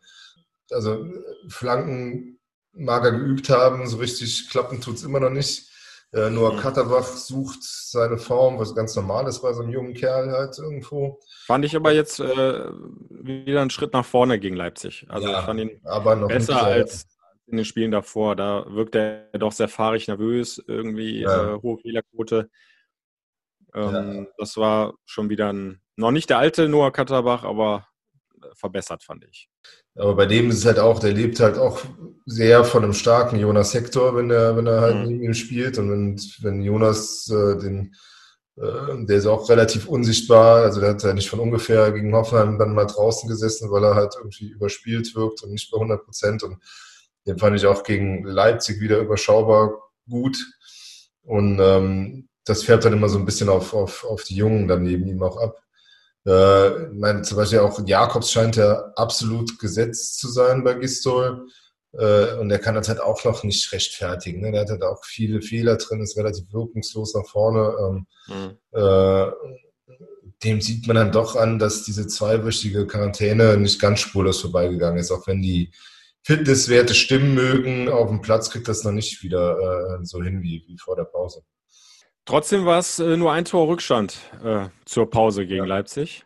[0.74, 1.06] also
[1.48, 2.38] Flanken
[2.72, 5.70] mag er geübt haben, so richtig klappen tut's immer noch nicht.
[6.14, 6.58] Äh, nur mhm.
[6.58, 11.18] Katterbach sucht seine Form, was ganz normal ist bei so einem jungen Kerl halt irgendwo.
[11.46, 12.70] Fand ich aber jetzt äh,
[13.10, 15.06] wieder einen Schritt nach vorne gegen Leipzig.
[15.08, 15.80] Also ja, ich fand ihn
[16.28, 17.08] besser als,
[17.46, 18.36] in den Spielen davor.
[18.36, 21.54] Da wirkt er doch sehr fahrig, nervös, irgendwie ja.
[21.54, 22.48] äh, hohe Fehlerquote.
[23.74, 24.26] Ähm, ja.
[24.38, 27.88] Das war schon wieder ein, noch nicht der alte Noah Katterbach, aber
[28.52, 29.48] verbessert, fand ich.
[29.96, 31.80] Aber bei dem ist es halt auch, der lebt halt auch
[32.26, 35.04] sehr von einem starken Jonas Hector, wenn er, wenn er halt mhm.
[35.04, 35.78] neben ihm spielt.
[35.78, 37.94] Und wenn, wenn Jonas äh, den,
[38.56, 42.58] äh, der ist auch relativ unsichtbar, also der hat ja nicht von ungefähr gegen Hoffenheim
[42.58, 46.42] dann mal draußen gesessen, weil er halt irgendwie überspielt wirkt und nicht bei 100 Prozent.
[46.42, 46.56] Und
[47.26, 49.74] den fand ich auch gegen Leipzig wieder überschaubar
[50.08, 50.36] gut.
[51.22, 54.82] Und ähm, das färbt dann immer so ein bisschen auf, auf, auf die Jungen dann
[54.82, 55.56] neben ihm auch ab.
[56.26, 61.46] Äh, meine, zum Beispiel auch Jakobs scheint ja absolut gesetzt zu sein bei Gistol.
[61.92, 64.40] Äh, und er kann das halt auch noch nicht rechtfertigen.
[64.40, 64.52] Ne?
[64.52, 67.74] Der hat halt auch viele Fehler drin, ist relativ wirkungslos nach vorne.
[67.80, 68.58] Ähm, mhm.
[68.72, 69.30] äh,
[70.42, 75.10] dem sieht man dann doch an, dass diese zweiwöchige Quarantäne nicht ganz spurlos vorbeigegangen ist,
[75.10, 75.72] auch wenn die
[76.22, 77.88] Fitnesswerte stimmen mögen.
[77.88, 81.04] Auf dem Platz kriegt das noch nicht wieder äh, so hin wie, wie vor der
[81.04, 81.42] Pause.
[82.26, 85.68] Trotzdem war es äh, nur ein Tor Rückstand äh, zur Pause gegen ja.
[85.68, 86.24] Leipzig.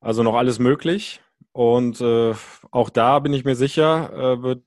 [0.00, 1.20] Also noch alles möglich.
[1.52, 2.34] Und äh,
[2.70, 4.62] auch da bin ich mir sicher, äh, wird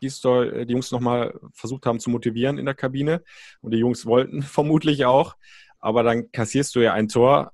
[0.00, 3.22] Gisdol äh, die Jungs nochmal versucht haben zu motivieren in der Kabine.
[3.62, 5.36] Und die Jungs wollten vermutlich auch.
[5.78, 7.52] Aber dann kassierst du ja ein Tor,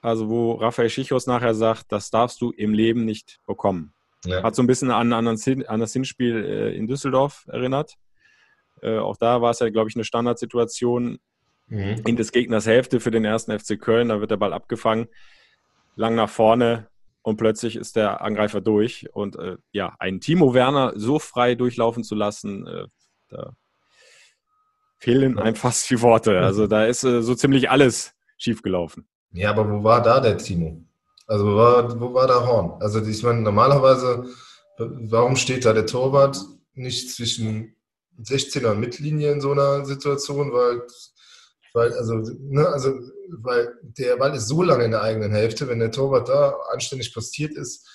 [0.00, 3.94] also wo Raphael Schichos nachher sagt, das darfst du im Leben nicht bekommen.
[4.24, 4.42] Ja.
[4.42, 7.94] Hat so ein bisschen an, an, an das Hinspiel äh, in Düsseldorf erinnert.
[8.82, 11.18] auch da war es ja, glaube ich, eine Standardsituation
[11.68, 12.02] mhm.
[12.06, 14.08] in des Gegners Hälfte für den ersten FC Köln.
[14.08, 15.08] Da wird der Ball abgefangen,
[15.94, 16.88] lang nach vorne
[17.22, 19.08] und plötzlich ist der Angreifer durch.
[19.12, 22.86] Und äh, ja, einen Timo Werner so frei durchlaufen zu lassen, äh,
[23.28, 23.52] da
[24.98, 26.40] fehlen einem fast die Worte.
[26.40, 29.08] Also da ist äh, so ziemlich alles schiefgelaufen.
[29.32, 30.82] Ja, aber wo war da der Timo?
[31.26, 32.80] Also wo war, wo war der Horn?
[32.80, 34.26] Also ich meine, normalerweise,
[34.78, 36.38] warum steht da der Torwart
[36.74, 37.74] nicht zwischen
[38.22, 40.52] 16er und Mittellinie in so einer Situation?
[40.52, 40.82] Weil
[41.76, 42.98] weil, also, ne, also,
[43.42, 47.12] weil der Ball ist so lange in der eigenen Hälfte, wenn der Torwart da anständig
[47.12, 47.86] postiert ist,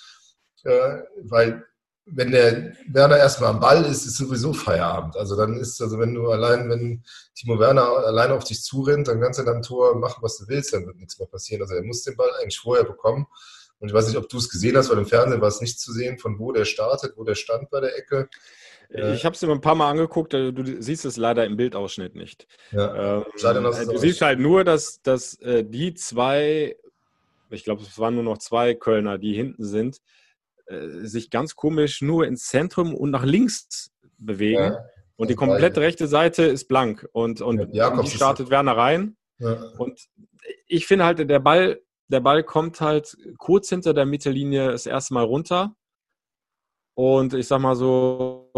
[0.62, 1.64] äh, weil
[2.06, 5.16] wenn der Werner erstmal am Ball ist, ist sowieso Feierabend.
[5.16, 7.02] Also dann ist, also wenn du allein, wenn
[7.34, 10.72] Timo Werner allein auf dich zurennt, dann kannst du dann Tor machen, was du willst,
[10.72, 11.62] dann wird nichts mehr passieren.
[11.62, 13.26] Also er muss den Ball eigentlich vorher bekommen.
[13.80, 15.80] Und ich weiß nicht, ob du es gesehen hast, weil im Fernsehen war es nicht
[15.80, 18.28] zu sehen, von wo der startet, wo der stand bei der Ecke.
[18.94, 22.14] Ich habe es mir ein paar Mal angeguckt, äh, du siehst es leider im Bildausschnitt
[22.14, 22.46] nicht.
[22.72, 26.76] Ja, ähm, äh, du siehst halt nur, dass, dass äh, die zwei,
[27.50, 29.98] ich glaube, es waren nur noch zwei Kölner, die hinten sind,
[30.66, 34.72] äh, sich ganz komisch nur ins Zentrum und nach links bewegen.
[34.72, 34.84] Ja,
[35.16, 37.08] und die komplette rechte Seite ist blank.
[37.12, 39.16] Und, und ja, die startet Werner rein.
[39.78, 40.08] Und
[40.66, 45.14] ich finde halt, der Ball, der Ball kommt halt kurz hinter der Mittellinie das erste
[45.14, 45.76] Mal runter.
[47.02, 48.48] Und ich sag mal so,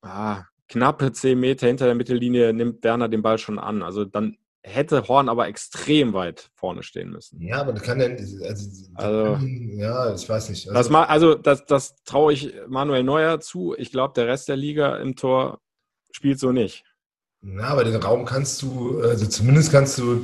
[0.00, 3.82] ah, knappe zehn Meter hinter der Mittellinie nimmt Werner den Ball schon an.
[3.82, 7.42] Also dann hätte Horn aber extrem weit vorne stehen müssen.
[7.42, 10.68] Ja, aber das kann ja, also, also ja, ich weiß nicht.
[10.68, 13.74] Also das, mal, also das, das traue ich Manuel Neuer zu.
[13.76, 15.60] Ich glaube, der Rest der Liga im Tor
[16.12, 16.86] spielt so nicht.
[17.42, 20.22] Na, aber den Raum kannst du, also zumindest kannst du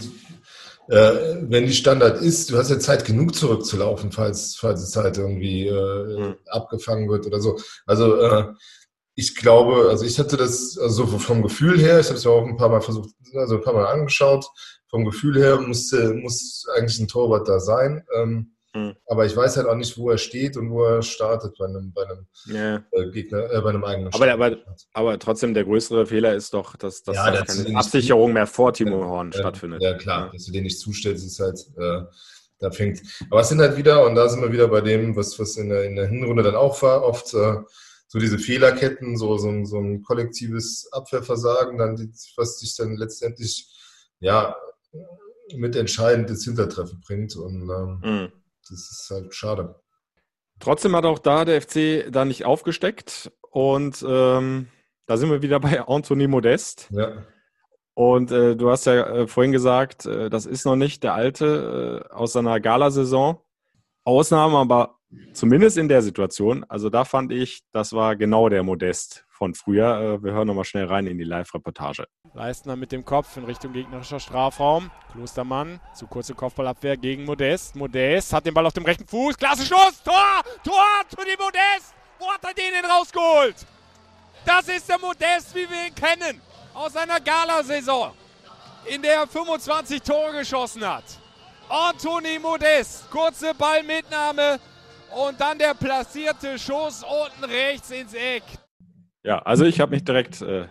[0.91, 5.19] äh, wenn die Standard ist, du hast ja Zeit genug zurückzulaufen, falls, falls es halt
[5.19, 6.37] irgendwie äh, mhm.
[6.47, 7.59] abgefangen wird oder so.
[7.87, 8.53] Also äh,
[9.15, 12.45] ich glaube, also ich hatte das also vom Gefühl her, ich habe es ja auch
[12.45, 14.47] ein paar Mal versucht, also ein paar Mal angeschaut,
[14.89, 18.05] vom Gefühl her musste, muss eigentlich ein Torwart da sein.
[18.17, 18.95] Ähm, Mhm.
[19.07, 21.93] Aber ich weiß halt auch nicht, wo er steht und wo er startet bei einem,
[21.93, 22.77] bei einem ja.
[22.93, 24.57] äh, Gegner, äh, bei einem eigenen aber, aber,
[24.93, 28.73] aber, trotzdem, der größere Fehler ist doch, dass, dass ja, da keine Absicherung mehr vor
[28.73, 29.83] Timo Horn ja, stattfindet.
[29.83, 30.33] Ja, klar, ja.
[30.33, 32.03] dass du den nicht zustellst, ist halt, äh,
[32.61, 33.03] da fängt.
[33.29, 35.69] Aber es sind halt wieder, und da sind wir wieder bei dem, was, was in,
[35.69, 37.57] der, in der Hinrunde dann auch war, oft äh,
[38.07, 42.97] so diese Fehlerketten, so, so, ein, so ein kollektives Abwehrversagen, dann die, was dich dann
[42.97, 43.69] letztendlich
[44.21, 44.55] ja
[45.57, 47.35] mitentscheidend ins Hintertreffen bringt.
[47.35, 48.33] Und ähm, mhm
[48.71, 49.75] das ist halt schade.
[50.61, 54.69] Trotzdem hat auch da der FC da nicht aufgesteckt und ähm,
[55.07, 56.89] da sind wir wieder bei Anthony Modest.
[56.91, 57.25] Ja.
[57.95, 62.07] Und äh, du hast ja äh, vorhin gesagt, äh, das ist noch nicht der alte
[62.11, 63.39] äh, aus seiner Galasaison.
[64.05, 64.97] Ausnahme, aber
[65.33, 66.65] zumindest in der Situation.
[66.69, 70.19] Also da fand ich, das war genau der Modest von früher.
[70.19, 72.07] Äh, wir hören nochmal schnell rein in die Live-Reportage.
[72.35, 74.91] Leistner mit dem Kopf in Richtung gegnerischer Strafraum.
[75.13, 77.75] Klostermann zu kurze Kopfballabwehr gegen Modest.
[77.75, 79.37] Modest hat den Ball auf dem rechten Fuß.
[79.37, 80.03] Klasse Schuss!
[80.05, 80.43] Tor!
[80.63, 81.03] Tor!
[81.15, 81.95] Toni Modest!
[82.19, 83.67] Wo hat er den denn rausgeholt?
[84.45, 86.41] Das ist der Modest, wie wir ihn kennen.
[86.75, 88.13] Aus seiner Gala-Saison,
[88.85, 91.20] in der er 25 Tore geschossen hat.
[91.71, 94.59] Anthony Modest, kurze Ballmitnahme
[95.15, 98.43] und dann der platzierte Schuss unten rechts ins Eck.
[99.23, 100.67] Ja, also ich habe mich direkt äh,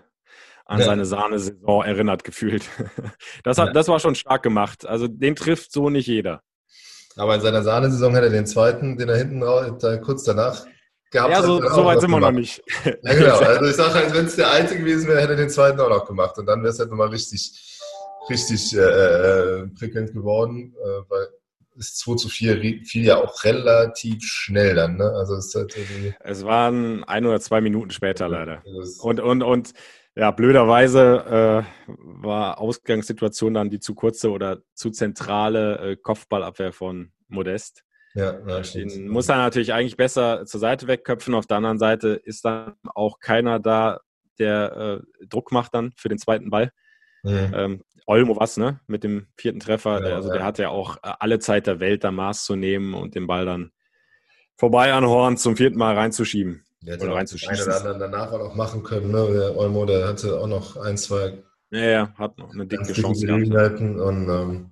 [0.66, 0.86] an ja.
[0.86, 2.64] seine Sahnesaison erinnert gefühlt.
[3.44, 3.74] Das, hat, ja.
[3.74, 4.86] das war schon stark gemacht.
[4.86, 6.42] Also den trifft so nicht jeder.
[7.16, 10.66] Aber in seiner Sahnesaison hat er den zweiten, den er hinten da kurz danach
[11.12, 12.62] gehabt ja, so, so weit sind wir noch nicht.
[12.84, 13.40] Ja, genau.
[13.46, 15.90] Also ich sage halt, wenn es der Einzige gewesen wäre, hätte er den zweiten auch
[15.90, 16.38] noch gemacht.
[16.38, 17.79] Und dann wäre es halt nochmal richtig,
[18.30, 21.28] richtig äh, äh, prickelnd geworden, äh, weil
[21.80, 24.98] ist 2 zu 4 fiel ja auch relativ schnell dann.
[24.98, 25.12] Ne?
[25.12, 25.76] Also es, halt
[26.20, 28.64] es waren ein oder zwei Minuten später leider.
[29.02, 29.74] Und, und, und
[30.16, 37.12] ja, blöderweise äh, war Ausgangssituation dann die zu kurze oder zu zentrale äh, Kopfballabwehr von
[37.30, 37.84] Modest.
[38.16, 41.34] Ja, ja Den muss er natürlich eigentlich besser zur Seite wegköpfen.
[41.36, 44.02] Auf der anderen Seite ist dann auch keiner da,
[44.40, 46.72] der äh, Druck macht dann für den zweiten Ball.
[47.24, 47.52] Mhm.
[47.54, 48.80] Ähm, Olmo was, ne?
[48.88, 50.04] Mit dem vierten Treffer.
[50.06, 52.96] Ja, also der hat ja auch äh, alle Zeit der Welt, da Maß zu nehmen
[52.96, 53.72] und den Ball dann
[54.58, 56.66] vorbei an Horn zum vierten Mal reinzuschieben.
[56.82, 57.68] Der hätte oder reinzuschießen.
[57.68, 59.12] oder anderen danach auch noch machen können.
[59.12, 59.28] Ne?
[59.32, 61.44] Der Olmo, der hatte auch noch ein, zwei.
[61.70, 63.80] Ja, ja hat noch eine dicke Chance gehabt.
[63.80, 64.72] Und ähm,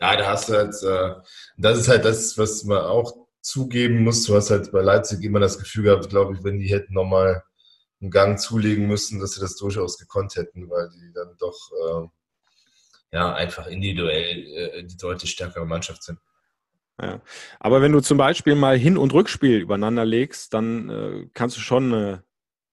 [0.00, 1.22] ja, da hast du halt, äh,
[1.58, 4.24] das ist halt das, was man auch zugeben muss.
[4.24, 7.44] Du hast halt bei Leipzig immer das Gefühl gehabt, glaube ich, wenn die hätten nochmal
[8.00, 12.08] einen Gang zulegen müssen, dass sie das durchaus gekonnt hätten, weil die dann doch äh,
[13.12, 16.18] ja einfach individuell äh, die deutlich stärkere Mannschaft sind.
[17.00, 17.20] Ja.
[17.60, 21.60] Aber wenn du zum Beispiel mal Hin- und Rückspiel übereinander legst, dann äh, kannst du
[21.60, 22.24] schon eine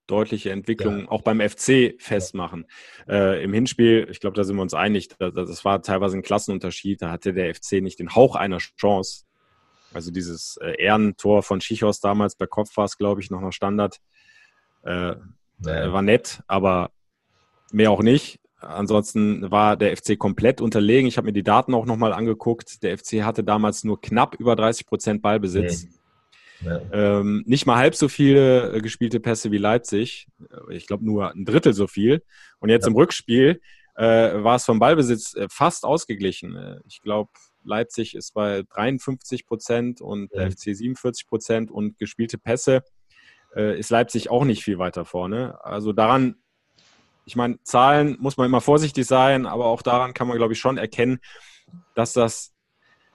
[0.06, 1.08] deutliche Entwicklung ja.
[1.08, 2.66] auch beim FC festmachen.
[3.08, 6.22] Äh, Im Hinspiel, ich glaube, da sind wir uns einig, das, das, war teilweise ein
[6.22, 7.00] Klassenunterschied.
[7.00, 9.24] Da hatte der FC nicht den Hauch einer Chance.
[9.92, 13.52] Also dieses äh, Ehrentor von Schichos damals, bei Kopf war es, glaube ich, noch nach
[13.52, 13.98] Standard.
[14.84, 15.14] Äh,
[15.62, 15.92] ja.
[15.92, 16.90] War nett, aber
[17.70, 18.40] mehr auch nicht.
[18.60, 21.08] Ansonsten war der FC komplett unterlegen.
[21.08, 22.82] Ich habe mir die Daten auch nochmal angeguckt.
[22.82, 25.86] Der FC hatte damals nur knapp über 30 Prozent Ballbesitz.
[26.62, 26.80] Ja.
[26.92, 30.28] Ähm, nicht mal halb so viele äh, gespielte Pässe wie Leipzig.
[30.68, 32.22] Ich glaube nur ein Drittel so viel.
[32.58, 32.90] Und jetzt ja.
[32.90, 33.62] im Rückspiel
[33.96, 34.02] äh,
[34.44, 36.56] war es vom Ballbesitz äh, fast ausgeglichen.
[36.56, 37.30] Äh, ich glaube,
[37.64, 40.40] Leipzig ist bei 53 Prozent und ja.
[40.40, 42.82] der FC 47 Prozent und gespielte Pässe
[43.54, 45.64] äh, ist Leipzig auch nicht viel weiter vorne.
[45.64, 46.36] Also daran
[47.30, 50.58] ich meine, Zahlen muss man immer vorsichtig sein, aber auch daran kann man, glaube ich,
[50.58, 51.20] schon erkennen,
[51.94, 52.52] dass das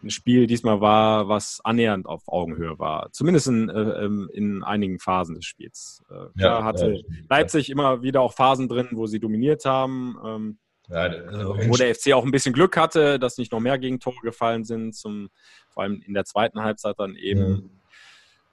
[0.01, 3.11] ein Spiel diesmal war, was annähernd auf Augenhöhe war.
[3.11, 6.01] Zumindest in, äh, ähm, in einigen Phasen des Spiels.
[6.09, 10.17] Äh, ja, hatte ja, Leipzig immer wieder auch Phasen drin, wo sie dominiert haben.
[10.25, 13.77] Ähm, ja, also wo der FC auch ein bisschen Glück hatte, dass nicht noch mehr
[13.77, 15.27] Gegentore gefallen sind, zum,
[15.71, 17.49] vor allem in der zweiten Halbzeit dann eben.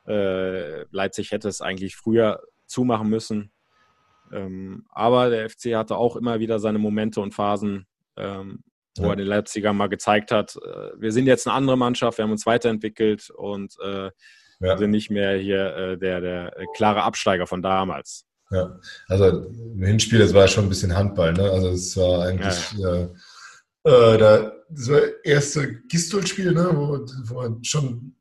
[0.07, 0.13] Mhm.
[0.13, 3.53] Äh, Leipzig hätte es eigentlich früher zumachen müssen.
[4.33, 8.61] Ähm, aber der FC hatte auch immer wieder seine Momente und Phasen, ähm,
[8.97, 9.11] wo ja.
[9.11, 12.33] er den Leipziger mal gezeigt hat, äh, wir sind jetzt eine andere Mannschaft, wir haben
[12.33, 14.11] uns weiterentwickelt und äh,
[14.61, 14.79] ja.
[14.79, 18.25] sind nicht mehr hier äh, der, der äh, klare Absteiger von damals.
[18.51, 21.51] Ja, also im Hinspiel, das war schon ein bisschen Handball, ne?
[21.51, 23.09] Also es war eigentlich ja, ja.
[23.85, 26.71] Äh, da, das war erste Gistol-Spiel, ne?
[26.73, 28.15] wo, wo man schon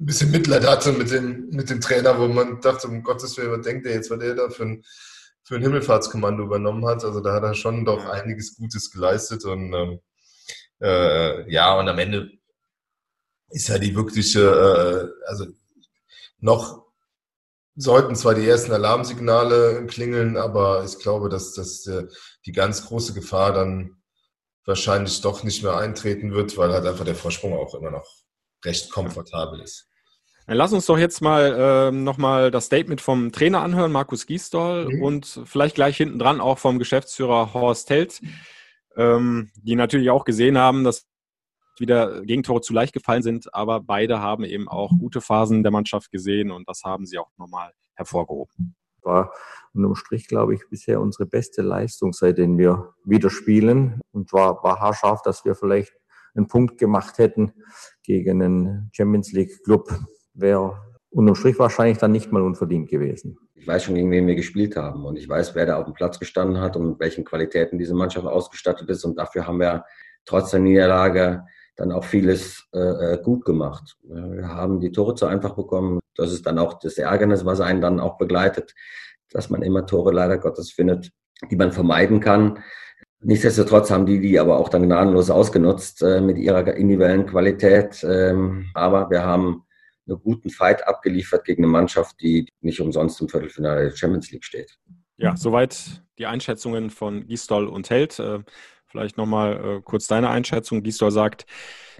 [0.00, 3.52] ein bisschen Mitleid hatte mit dem, mit dem Trainer, wo man dachte, um Gottes Willen,
[3.52, 4.84] was denkt der jetzt, was der da für ein,
[5.42, 7.04] für ein Himmelfahrtskommando übernommen hat.
[7.04, 10.00] Also da hat er schon doch einiges Gutes geleistet und ähm,
[10.80, 12.30] äh, ja, und am Ende
[13.50, 15.46] ist ja die wirkliche, äh, also
[16.38, 16.86] noch
[17.76, 22.06] sollten zwar die ersten Alarmsignale klingeln, aber ich glaube, dass, dass äh,
[22.46, 24.02] die ganz große Gefahr dann
[24.64, 28.06] wahrscheinlich doch nicht mehr eintreten wird, weil halt einfach der Vorsprung auch immer noch
[28.64, 29.89] recht komfortabel ist.
[30.50, 34.92] Dann lass uns doch jetzt mal ähm, nochmal das Statement vom Trainer anhören, Markus Giesdoll,
[34.92, 35.00] mhm.
[35.00, 38.20] und vielleicht gleich hinten dran auch vom Geschäftsführer Horst Held,
[38.96, 41.06] ähm, die natürlich auch gesehen haben, dass
[41.78, 46.10] wieder Gegentore zu leicht gefallen sind, aber beide haben eben auch gute Phasen der Mannschaft
[46.10, 48.74] gesehen und das haben sie auch nochmal hervorgehoben.
[49.02, 49.32] War
[49.72, 54.80] unterm Strich, glaube ich, bisher unsere beste Leistung, seitdem wir wieder spielen und war, war
[54.80, 55.92] haarscharf, dass wir vielleicht
[56.34, 57.52] einen Punkt gemacht hätten
[58.02, 59.88] gegen einen Champions League Club,
[60.40, 60.78] wäre
[61.10, 63.38] unterm Strich wahrscheinlich dann nicht mal unverdient gewesen.
[63.54, 65.94] Ich weiß schon, gegen wen wir gespielt haben und ich weiß, wer da auf dem
[65.94, 69.84] Platz gestanden hat und mit welchen Qualitäten diese Mannschaft ausgestattet ist und dafür haben wir
[70.24, 71.44] trotz der Niederlage
[71.76, 73.96] dann auch vieles äh, äh gut gemacht.
[74.02, 76.00] Wir haben die Tore zu einfach bekommen.
[76.14, 78.74] Das ist dann auch das Ärgernis, was einen dann auch begleitet,
[79.30, 81.10] dass man immer Tore leider Gottes findet,
[81.50, 82.58] die man vermeiden kann.
[83.22, 88.04] Nichtsdestotrotz haben die die aber auch dann gnadenlos ausgenutzt äh, mit ihrer individuellen Qualität.
[88.08, 89.64] Ähm, aber wir haben
[90.08, 94.44] einen guten Fight abgeliefert gegen eine Mannschaft, die nicht umsonst im Viertelfinale der Champions League
[94.44, 94.78] steht.
[95.16, 98.18] Ja, soweit die Einschätzungen von Gistol und Held.
[98.18, 98.40] Äh,
[98.86, 100.82] vielleicht nochmal äh, kurz deine Einschätzung.
[100.82, 101.46] Gistol sagt,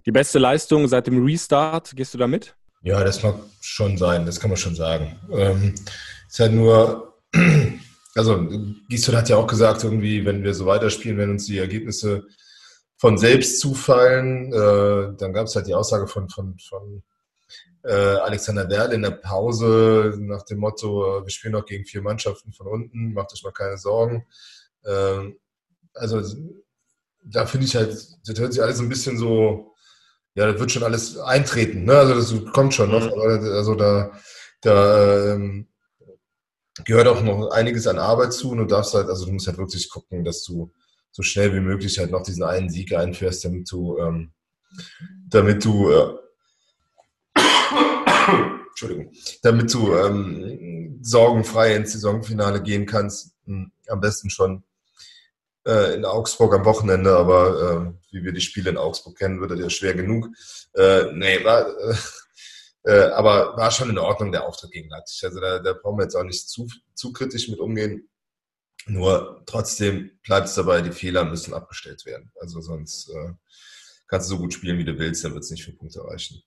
[0.07, 1.95] die beste Leistung seit dem Restart.
[1.95, 2.57] Gehst du da mit?
[2.83, 5.21] Ja, das mag schon sein, das kann man schon sagen.
[5.31, 5.75] Ähm,
[6.29, 7.15] ist halt nur,
[8.15, 8.49] also
[8.89, 12.27] Gistol hat ja auch gesagt, irgendwie, wenn wir so weiterspielen, wenn uns die Ergebnisse
[13.01, 14.53] von selbst zufallen.
[14.53, 17.03] Äh, dann gab es halt die Aussage von, von, von
[17.83, 22.03] äh, Alexander Werle in der Pause nach dem Motto, äh, wir spielen noch gegen vier
[22.03, 24.27] Mannschaften von unten, macht euch mal keine Sorgen.
[24.85, 25.39] Ähm,
[25.95, 26.23] also
[27.23, 29.75] da finde ich halt, das hört sich alles ein bisschen so,
[30.35, 31.95] ja, das wird schon alles eintreten, ne?
[31.95, 33.21] Also das kommt schon noch, mhm.
[33.21, 34.13] also da,
[34.61, 35.69] da ähm,
[36.85, 39.59] gehört auch noch einiges an Arbeit zu und du darfst halt, also du musst halt
[39.59, 40.73] wirklich gucken, dass du
[41.11, 44.33] so schnell wie möglich halt noch diesen einen Sieg einführst, damit du, ähm,
[45.29, 46.15] damit du äh,
[48.81, 49.13] Entschuldigung,
[49.43, 53.35] damit du ähm, sorgenfrei ins Saisonfinale gehen kannst.
[53.45, 54.65] Hm, am besten schon
[55.67, 59.59] äh, in Augsburg am Wochenende, aber äh, wie wir die Spiele in Augsburg kennen, wird
[59.59, 60.29] das schwer genug.
[60.75, 61.95] Äh, nee, war, äh,
[62.85, 65.25] äh, aber war schon in Ordnung der Auftritt gegen Leipzig.
[65.25, 68.09] Also da, da brauchen wir jetzt auch nicht zu, zu kritisch mit umgehen.
[68.87, 72.33] Nur trotzdem bleibt es dabei, die Fehler müssen abgestellt werden.
[72.41, 73.35] Also sonst äh,
[74.09, 76.43] kannst du so gut spielen, wie du willst, dann wird es nicht für Punkte reichen.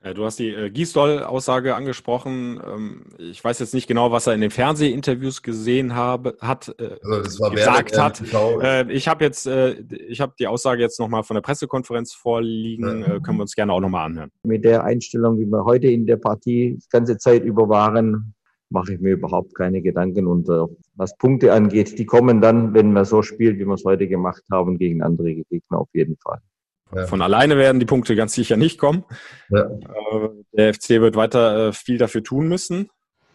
[0.00, 2.60] Äh, du hast die äh, Gisdol-Aussage angesprochen.
[2.64, 6.96] Ähm, ich weiß jetzt nicht genau, was er in den Fernsehinterviews gesehen habe, hat, äh,
[7.02, 8.22] also gesagt Werder, hat.
[8.62, 9.72] Äh, ich habe jetzt, äh,
[10.08, 13.00] ich habe die Aussage jetzt nochmal von der Pressekonferenz vorliegen.
[13.00, 13.16] Ja.
[13.16, 14.30] Äh, können wir uns gerne auch nochmal anhören.
[14.44, 18.34] Mit der Einstellung, wie wir heute in der Partie die ganze Zeit über waren,
[18.70, 20.28] mache ich mir überhaupt keine Gedanken.
[20.28, 23.84] Und äh, was Punkte angeht, die kommen dann, wenn man so spielt, wie wir es
[23.84, 26.38] heute gemacht haben, gegen andere Gegner auf jeden Fall.
[26.94, 27.06] Ja.
[27.06, 29.04] Von alleine werden die Punkte ganz sicher nicht kommen.
[29.50, 29.62] Ja.
[29.62, 32.88] Äh, der FC wird weiter äh, viel dafür tun müssen.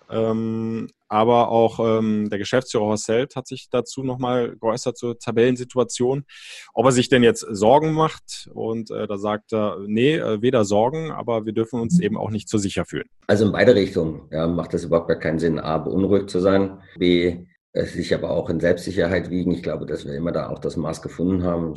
[0.10, 6.26] Ähm, aber auch ähm, der Geschäftsführer Horst Held hat sich dazu nochmal geäußert zur Tabellensituation.
[6.74, 11.12] Ob er sich denn jetzt Sorgen macht und äh, da sagt er, nee, weder Sorgen,
[11.12, 13.08] aber wir dürfen uns eben auch nicht zu sicher fühlen.
[13.28, 16.82] Also in beide Richtungen ja, macht es überhaupt gar keinen Sinn, A, beunruhigt zu sein,
[16.98, 19.52] B, sich aber auch in Selbstsicherheit wiegen.
[19.52, 21.76] Ich glaube, dass wir immer da auch das Maß gefunden haben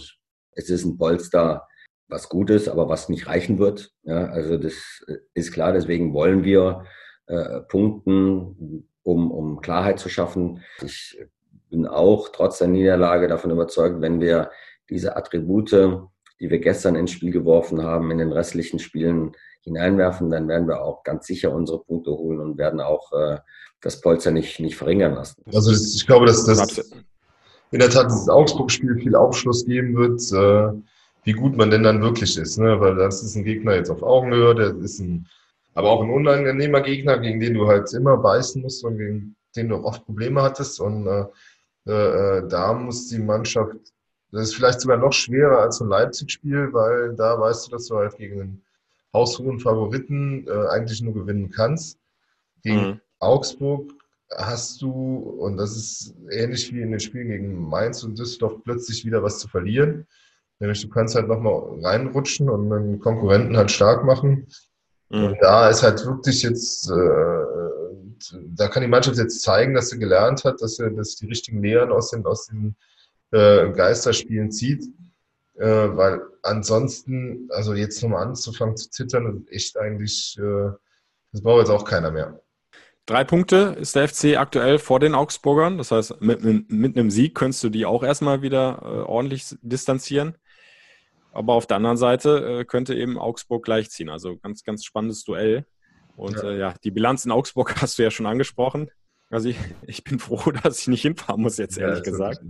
[0.57, 1.69] es ist ein Polster,
[2.09, 3.93] was gut ist, aber was nicht reichen wird.
[4.03, 6.85] Ja, also das ist klar, deswegen wollen wir
[7.27, 10.63] äh, punkten, um, um Klarheit zu schaffen.
[10.83, 11.19] Ich
[11.71, 14.51] bin auch trotz der Niederlage davon überzeugt, wenn wir
[14.89, 15.73] diese Attribute,
[16.41, 20.83] die wir gestern ins Spiel geworfen haben, in den restlichen Spielen hineinwerfen, dann werden wir
[20.83, 23.39] auch ganz sicher unsere Punkte holen und werden auch äh,
[23.81, 25.43] das Polster nicht, nicht verringern lassen.
[25.53, 26.89] Also das, ich glaube, dass das
[27.71, 30.79] in der Tat dieses Augsburg-Spiel viel Aufschluss geben wird, äh,
[31.25, 32.59] wie gut man denn dann wirklich ist.
[32.59, 32.81] Ne?
[32.81, 35.27] Weil das ist ein Gegner jetzt auf Augenhöhe, der ist ein,
[35.75, 39.69] aber auch ein unangenehmer Gegner, gegen den du halt immer beißen musst und gegen den
[39.69, 40.81] du auch oft Probleme hattest.
[40.81, 41.27] Und äh,
[41.91, 43.77] äh, da muss die Mannschaft,
[44.31, 47.87] das ist vielleicht sogar noch schwerer als so ein Leipzig-Spiel, weil da weißt du, dass
[47.87, 48.63] du halt gegen einen
[49.13, 51.99] haushohen Favoriten äh, eigentlich nur gewinnen kannst.
[52.63, 53.01] Gegen mhm.
[53.19, 53.93] Augsburg
[54.35, 59.05] hast du, und das ist ähnlich wie in den Spielen gegen Mainz und Düsseldorf, plötzlich
[59.05, 60.07] wieder was zu verlieren.
[60.59, 64.47] Nämlich du kannst halt nochmal reinrutschen und einen Konkurrenten halt stark machen.
[65.11, 65.25] Mhm.
[65.25, 67.45] Und da ist halt wirklich jetzt, äh,
[68.55, 71.63] da kann die Mannschaft jetzt zeigen, dass sie gelernt hat, dass sie dass die richtigen
[71.63, 72.75] Lehren aus den, aus den
[73.33, 74.85] äh, Geisterspielen zieht.
[75.59, 80.71] Äh, weil ansonsten, also jetzt nochmal anzufangen zu zittern, ist echt eigentlich, äh,
[81.33, 82.41] das braucht jetzt auch keiner mehr.
[83.07, 85.79] Drei Punkte ist der FC aktuell vor den Augsburgern.
[85.79, 90.35] Das heißt, mit, mit einem Sieg könntest du die auch erstmal wieder äh, ordentlich distanzieren.
[91.33, 94.09] Aber auf der anderen Seite äh, könnte eben Augsburg gleichziehen.
[94.09, 95.67] Also ganz, ganz spannendes Duell.
[96.17, 96.51] Und ja.
[96.51, 98.91] Äh, ja, die Bilanz in Augsburg hast du ja schon angesprochen.
[99.31, 102.41] Also ich, ich bin froh, dass ich nicht hinfahren muss, jetzt ehrlich ja, gesagt.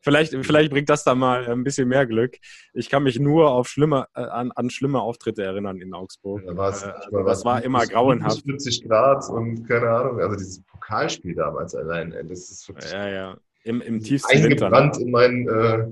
[0.00, 2.36] vielleicht, vielleicht bringt das da mal ein bisschen mehr Glück.
[2.72, 6.42] Ich kann mich nur auf schlimme, äh, an, an schlimme Auftritte erinnern in Augsburg.
[6.44, 6.86] Äh, also
[7.24, 8.42] das war immer grauenhaft.
[8.44, 13.36] 40 Grad und keine Ahnung, also dieses Pokalspiel damals allein, das ist wirklich ja, ja.
[13.64, 14.44] Im, im tiefsten ne?
[14.44, 15.86] eingebrannt Winter, in äh,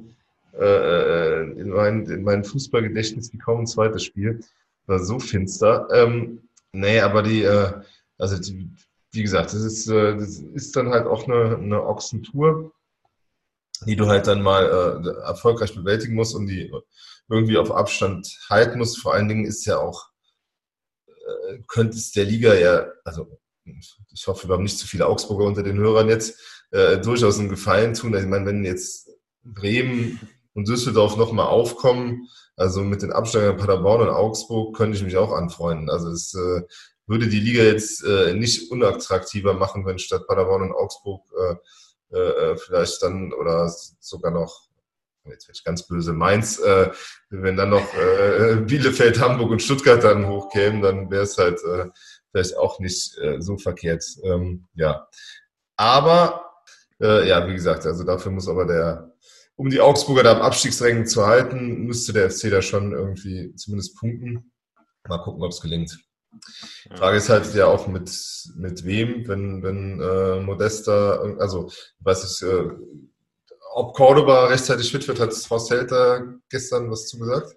[0.59, 4.41] äh, äh, in, mein, in mein Fußballgedächtnis wie kaum ein zweites Spiel.
[4.87, 5.87] War so finster.
[5.93, 6.41] Ähm,
[6.73, 7.73] nee, aber die, äh,
[8.19, 8.69] also die,
[9.13, 12.73] wie gesagt, das ist, äh, das ist dann halt auch eine, eine Ochsentour,
[13.87, 14.65] die du halt dann mal
[15.05, 16.73] äh, erfolgreich bewältigen musst und die
[17.29, 18.99] irgendwie auf Abstand halten musst.
[18.99, 20.09] Vor allen Dingen ist ja auch,
[21.07, 25.45] äh, könnte es der Liga ja, also ich hoffe, wir haben nicht zu viele Augsburger
[25.45, 28.15] unter den Hörern jetzt, äh, durchaus einen Gefallen tun.
[28.15, 29.11] Also ich meine, wenn jetzt
[29.43, 30.21] Bremen
[30.55, 32.29] und Düsseldorf nochmal aufkommen.
[32.57, 35.89] Also mit den Absteigern Paderborn und Augsburg könnte ich mich auch anfreunden.
[35.89, 36.63] Also es äh,
[37.11, 41.23] würde die Liga jetzt äh, nicht unattraktiver machen, wenn statt Paderborn und Augsburg
[42.13, 43.69] äh, äh, vielleicht dann oder
[44.01, 44.71] sogar noch
[45.25, 46.91] jetzt werde ich ganz böse, Mainz, äh,
[47.29, 51.91] wenn dann noch äh, Bielefeld, Hamburg und Stuttgart dann hochkämen, dann wäre es halt äh,
[52.31, 54.05] vielleicht auch nicht äh, so verkehrt.
[54.23, 55.07] Ähm, ja.
[55.77, 56.51] Aber,
[57.01, 59.11] äh, ja, wie gesagt, also dafür muss aber der
[59.57, 63.95] um die Augsburger da am Abstiegsrängen zu halten, müsste der FC da schon irgendwie zumindest
[63.99, 64.51] punkten.
[65.07, 65.99] Mal gucken, ob es gelingt.
[66.91, 68.11] Die Frage ist halt ja auch mit,
[68.57, 71.71] mit wem, wenn, wenn äh, Modesta, also
[72.01, 72.71] weiß ich, äh,
[73.73, 77.57] ob Cordoba rechtzeitig fit wird, hat Horst Helter gestern was zugesagt?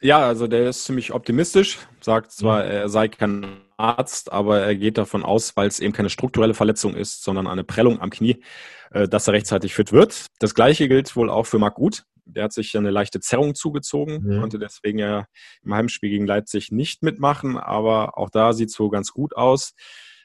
[0.00, 2.70] Ja, also der ist ziemlich optimistisch, sagt zwar, mhm.
[2.70, 6.94] er sei kein Arzt, aber er geht davon aus, weil es eben keine strukturelle Verletzung
[6.94, 8.42] ist, sondern eine Prellung am Knie,
[8.90, 10.26] äh, dass er rechtzeitig fit wird.
[10.38, 12.04] Das gleiche gilt wohl auch für Marc Uth.
[12.26, 14.40] Der hat sich eine leichte Zerrung zugezogen, mhm.
[14.40, 15.26] konnte deswegen ja
[15.62, 19.74] im Heimspiel gegen Leipzig nicht mitmachen, aber auch da sieht es wohl ganz gut aus.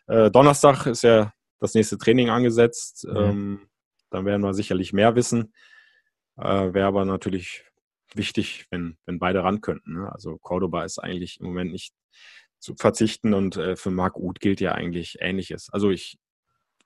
[0.08, 3.06] Äh, Donnerstag ist ja das nächste Training angesetzt.
[3.08, 3.18] Mhm.
[3.18, 3.70] Ähm,
[4.10, 5.54] dann werden wir sicherlich mehr wissen.
[6.38, 7.64] Äh, Wäre aber natürlich
[8.14, 9.94] wichtig, wenn, wenn beide ran könnten.
[9.94, 10.12] Ne?
[10.12, 11.94] Also Cordoba ist eigentlich im Moment nicht
[12.60, 15.70] zu verzichten und äh, für Marc Uth gilt ja eigentlich Ähnliches.
[15.72, 16.18] Also ich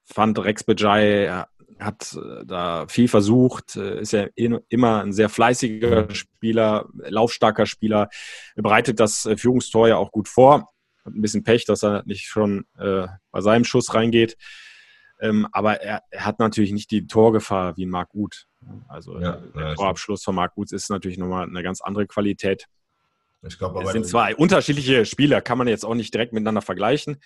[0.05, 1.45] fand Rex Bejai
[1.79, 8.09] hat äh, da viel versucht, äh, ist ja immer ein sehr fleißiger Spieler, laufstarker Spieler,
[8.55, 10.69] bereitet das äh, Führungstor ja auch gut vor.
[11.03, 14.37] Hat ein bisschen Pech, dass er nicht schon äh, bei seinem Schuss reingeht.
[15.19, 18.47] Ähm, aber er, er, hat natürlich nicht die Torgefahr wie Marc Uth.
[18.87, 22.67] Also ja, der ja, Torabschluss von Marc Uth ist natürlich nochmal eine ganz andere Qualität.
[23.43, 27.17] Ich glaube, es sind zwei unterschiedliche Spieler, kann man jetzt auch nicht direkt miteinander vergleichen.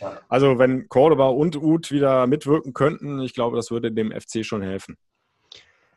[0.00, 0.20] Ja.
[0.28, 4.62] Also wenn Cordoba und Uth wieder mitwirken könnten, ich glaube, das würde dem FC schon
[4.62, 4.96] helfen.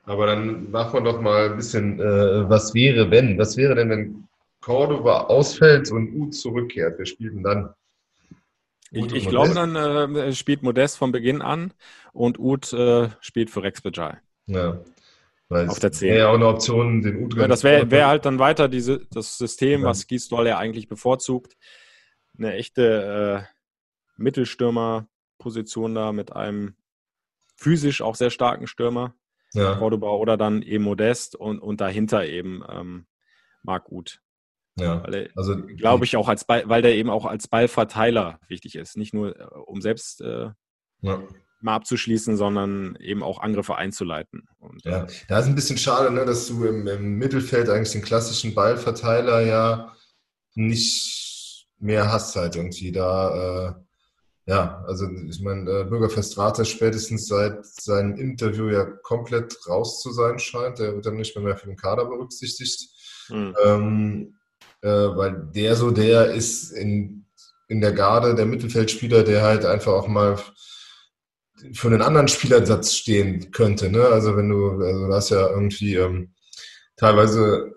[0.05, 3.37] Aber dann machen wir doch mal ein bisschen, äh, was wäre, wenn?
[3.37, 4.27] Was wäre denn, wenn
[4.61, 6.97] Cordoba ausfällt und Uth zurückkehrt?
[6.97, 7.73] Wer spielt denn dann?
[8.91, 11.73] Ich, ich glaube, dann äh, spielt Modest von Beginn an
[12.13, 14.17] und Uth äh, spielt für Rex Bajai.
[14.45, 14.79] Ja.
[15.49, 16.09] Weil auf der 10.
[16.09, 19.05] Wäre ja auch eine Option, den Uth ja, Das wäre wär halt dann weiter diese,
[19.11, 19.87] das System, ja.
[19.87, 21.57] was Gisdol ja eigentlich bevorzugt.
[22.37, 23.56] Eine echte äh,
[24.17, 26.75] Mittelstürmerposition da mit einem
[27.55, 29.15] physisch auch sehr starken Stürmer,
[29.53, 29.75] ja.
[29.75, 33.07] Cordoba, oder dann eben Modest und, und dahinter eben ähm,
[33.63, 34.21] Marc Uth.
[34.79, 38.75] Ja, weil also glaube ich auch als Ball, weil der eben auch als Ballverteiler wichtig
[38.75, 40.51] ist, nicht nur äh, um selbst äh,
[41.01, 41.23] ja.
[41.61, 44.47] mal abzuschließen, sondern eben auch Angriffe einzuleiten.
[44.59, 48.03] Und, ja, da ist ein bisschen schade, ne, dass du im, im, Mittelfeld eigentlich den
[48.03, 49.95] klassischen Ballverteiler ja
[50.53, 53.69] nicht mehr hast halt irgendwie da.
[53.69, 53.86] Äh,
[54.47, 60.13] ja, also ich meine, äh, Bürgerfest Rate spätestens seit seinem Interview ja komplett raus zu
[60.13, 60.79] sein scheint.
[60.79, 62.89] Der wird dann nicht mehr, mehr für den Kader berücksichtigt.
[63.27, 63.55] Mhm.
[63.65, 64.37] Ähm,
[64.81, 67.25] äh, weil der so der ist in,
[67.67, 70.39] in der Garde der Mittelfeldspieler, der halt einfach auch mal
[71.73, 73.89] für einen anderen Spielersatz stehen könnte.
[73.89, 74.05] Ne?
[74.05, 76.33] Also wenn du, also du hast ja irgendwie ähm,
[76.95, 77.76] teilweise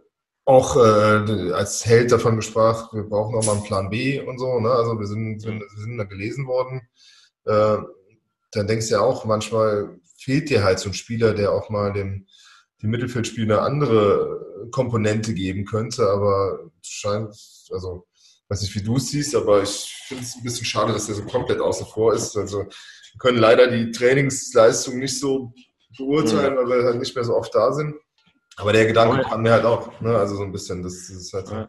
[0.51, 4.59] auch äh, als Held davon gesprochen, wir brauchen auch mal einen Plan B und so.
[4.59, 4.71] Ne?
[4.71, 6.83] Also wir sind, wir sind da gelesen worden.
[7.45, 7.79] Äh,
[8.53, 11.93] dann denkst du ja auch, manchmal fehlt dir halt so ein Spieler, der auch mal
[11.93, 12.27] dem,
[12.83, 17.35] dem Mittelfeldspiel eine andere Komponente geben könnte, aber scheint,
[17.71, 18.07] also
[18.49, 21.15] weiß nicht, wie du es siehst, aber ich finde es ein bisschen schade, dass der
[21.15, 22.37] so komplett außen vor ist.
[22.37, 25.53] Also wir können leider die Trainingsleistung nicht so
[25.97, 27.95] beurteilen, weil wir halt nicht mehr so oft da sind.
[28.57, 30.17] Aber der Gedanke kam mir halt auch, ne?
[30.17, 31.67] also so ein bisschen, das, das ist halt so.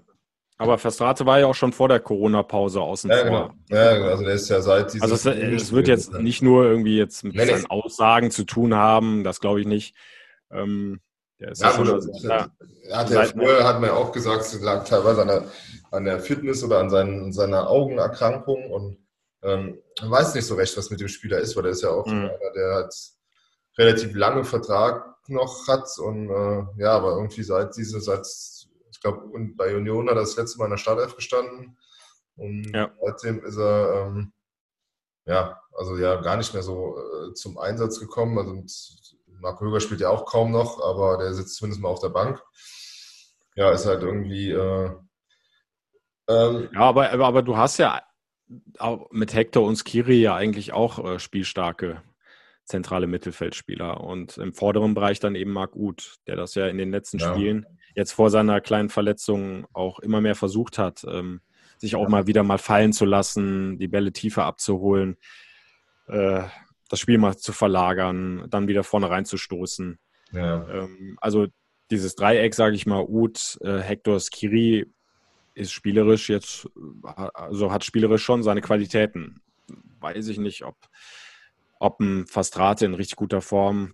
[0.57, 3.25] Aber Verstrate war ja auch schon vor der Corona-Pause außen ja, vor.
[3.25, 3.53] Genau.
[3.69, 4.09] Ja, genau.
[4.09, 5.01] also der ist ja seit.
[5.01, 8.75] Also es, es wird jetzt nicht nur irgendwie jetzt mit nee, seinen Aussagen zu tun
[8.75, 9.95] haben, das glaube ich nicht.
[10.51, 10.99] Ähm,
[11.39, 12.51] der ist ja, ja schon, ja,
[12.91, 15.45] hat er früher, hat man ja auch gesagt, es lag teilweise an der,
[15.89, 18.97] an der Fitness oder an seinen, seiner Augenerkrankung und
[19.41, 21.89] ähm, man weiß nicht so recht, was mit dem Spieler ist, weil er ist ja
[21.89, 22.25] auch mhm.
[22.25, 22.95] einer, der hat
[23.79, 28.26] relativ lange Vertrag noch hat und äh, ja, aber irgendwie seit diese, seit,
[28.91, 31.78] ich glaube, bei Union hat er das letzte Mal in der Startelf gestanden
[32.36, 32.91] und ja.
[33.01, 34.34] seitdem ist er ähm,
[35.26, 38.38] ja, also ja, gar nicht mehr so äh, zum Einsatz gekommen.
[38.38, 38.63] Also
[39.39, 42.41] Marco Höger spielt ja auch kaum noch, aber der sitzt zumindest mal auf der Bank.
[43.55, 44.51] Ja, ist halt irgendwie.
[44.51, 44.91] Äh,
[46.28, 48.01] ähm, ja, aber, aber, aber, du hast ja
[49.11, 52.01] mit Hector und Skiri ja eigentlich auch äh, spielstarke
[52.72, 56.91] zentrale Mittelfeldspieler und im vorderen Bereich dann eben Marc Uth, der das ja in den
[56.91, 57.34] letzten ja.
[57.34, 57.65] Spielen
[57.95, 61.41] jetzt vor seiner kleinen Verletzung auch immer mehr versucht hat, ähm,
[61.78, 62.09] sich auch ja.
[62.09, 65.17] mal wieder mal fallen zu lassen, die Bälle tiefer abzuholen.
[66.07, 66.43] Äh,
[66.89, 69.99] das Spiel mal zu verlagern, dann wieder vorne reinzustoßen.
[70.32, 70.67] Ja.
[70.69, 71.47] Ähm, also
[71.89, 74.86] dieses Dreieck, sage ich mal, Uth, äh, Hector, Skiri,
[75.53, 76.69] ist spielerisch jetzt,
[77.03, 79.41] also hat spielerisch schon seine Qualitäten.
[79.99, 80.78] Weiß ich nicht, ob,
[81.82, 83.93] ob ein Fastrate in richtig guter Form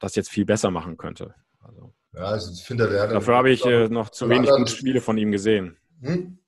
[0.00, 1.34] das jetzt viel besser machen könnte.
[1.60, 5.00] Also, ja, also ich finde, der Dafür habe ich äh, noch zu wenig gute Spiele
[5.00, 5.76] von ihm gesehen.
[6.02, 6.38] Hm?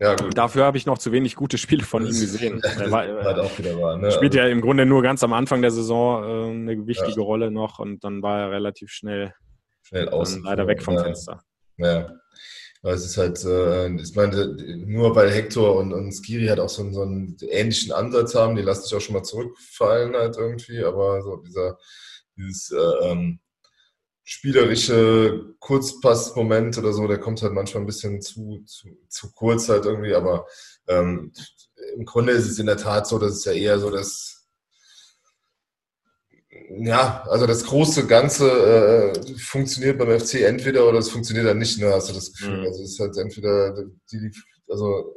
[0.00, 0.38] Ja, gut.
[0.38, 2.62] Dafür habe ich noch zu wenig gute Spiele von ihm gesehen.
[2.78, 4.12] Er war, halt wahr, ne?
[4.12, 7.26] Spielt ja im Grunde nur ganz am Anfang der Saison äh, eine wichtige ja.
[7.26, 9.34] Rolle noch und dann war er relativ schnell
[9.82, 10.38] schnell aus.
[10.44, 11.42] Leider weg vom Fenster.
[11.78, 12.12] Ja.
[12.82, 14.46] Aber es ist halt, äh, ich meine,
[14.86, 18.62] nur weil Hector und, und Skiri halt auch so, so einen ähnlichen Ansatz haben, die
[18.62, 21.78] lassen sich auch schon mal zurückfallen halt irgendwie, aber so dieser,
[22.36, 23.40] dieses äh, ähm,
[24.24, 29.86] spielerische Kurzpassmoment oder so, der kommt halt manchmal ein bisschen zu, zu, zu kurz halt
[29.86, 30.46] irgendwie, aber
[30.86, 31.32] ähm,
[31.96, 34.37] im Grunde ist es in der Tat so, dass es ja eher so das
[36.70, 41.80] ja, also das große Ganze äh, funktioniert beim FC entweder oder es funktioniert dann nicht,
[41.80, 42.58] ne, hast du das Gefühl.
[42.58, 42.66] Mhm.
[42.66, 44.30] Also es ist halt entweder die,
[44.68, 45.14] also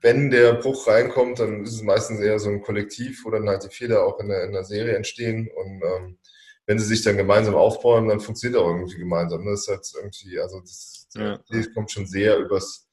[0.00, 3.64] wenn der Bruch reinkommt, dann ist es meistens eher so ein Kollektiv, wo dann halt
[3.64, 6.18] die Fehler auch in der, in der Serie entstehen und ähm,
[6.66, 9.44] wenn sie sich dann gemeinsam aufbauen, dann funktioniert auch irgendwie gemeinsam.
[9.44, 9.50] Ne?
[9.50, 11.40] Das ist halt irgendwie, also das, ja.
[11.50, 12.88] das kommt schon sehr übers,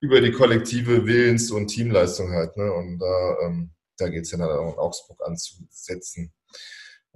[0.00, 2.72] über die kollektive Willens- und Teamleistung halt, ne?
[2.72, 6.32] Und da, ähm, da geht es dann halt auch in Augsburg anzusetzen.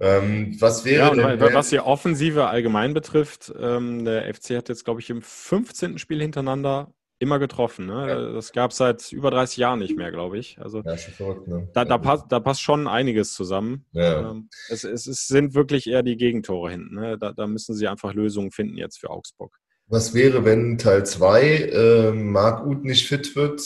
[0.01, 4.85] Ähm, was wäre ja, denn, was die Offensive allgemein betrifft, ähm, der FC hat jetzt,
[4.85, 5.97] glaube ich, im 15.
[5.97, 7.85] Spiel hintereinander immer getroffen.
[7.85, 8.07] Ne?
[8.07, 8.33] Ja.
[8.33, 10.57] Das gab es seit über 30 Jahren nicht mehr, glaube ich.
[10.59, 11.69] Also ja, verrückt, ne?
[11.73, 13.85] da, da, passt, da passt schon einiges zusammen.
[13.91, 14.31] Ja.
[14.31, 16.95] Ähm, es, es, es, sind wirklich eher die Gegentore hinten.
[16.95, 17.17] Ne?
[17.19, 19.53] Da, da, müssen sie einfach Lösungen finden jetzt für Augsburg.
[19.87, 23.61] Was wäre, wenn Teil 2 äh, Marc Uth nicht fit wird,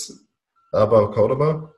[0.72, 1.74] aber Cordoba?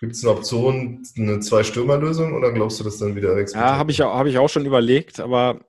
[0.00, 3.52] Gibt es eine Option, eine Zwei-Stürmer-Lösung oder glaubst du, dass dann wieder Alex?
[3.52, 5.60] Ja, habe ich, hab ich auch schon überlegt, aber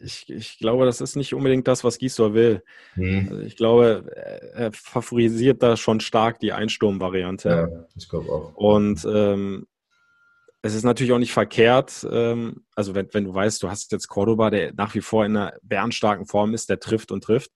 [0.00, 2.62] ich, ich glaube, das ist nicht unbedingt das, was Gisdor will.
[2.94, 3.28] Hm.
[3.30, 4.10] Also ich glaube,
[4.54, 7.48] er favorisiert da schon stark die Einsturm-Variante.
[7.48, 8.54] Ja, ich glaube auch.
[8.54, 9.66] Und ähm,
[10.62, 14.08] es ist natürlich auch nicht verkehrt, ähm, also wenn, wenn du weißt, du hast jetzt
[14.08, 17.50] Cordoba, der nach wie vor in einer bärenstarken Form ist, der trifft und trifft.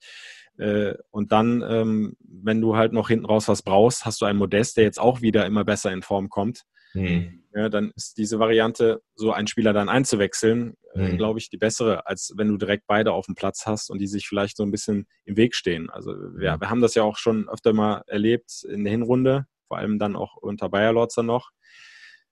[0.58, 4.38] Äh, und dann, ähm, wenn du halt noch hinten raus was brauchst, hast du einen
[4.38, 6.64] Modest, der jetzt auch wieder immer besser in Form kommt.
[6.94, 7.44] Mhm.
[7.54, 11.16] Ja, dann ist diese Variante, so einen Spieler dann einzuwechseln, mhm.
[11.16, 14.06] glaube ich, die bessere, als wenn du direkt beide auf dem Platz hast und die
[14.06, 15.90] sich vielleicht so ein bisschen im Weg stehen.
[15.90, 19.78] Also wir, wir haben das ja auch schon öfter mal erlebt in der Hinrunde, vor
[19.78, 21.50] allem dann auch unter Bayer Lorzer noch,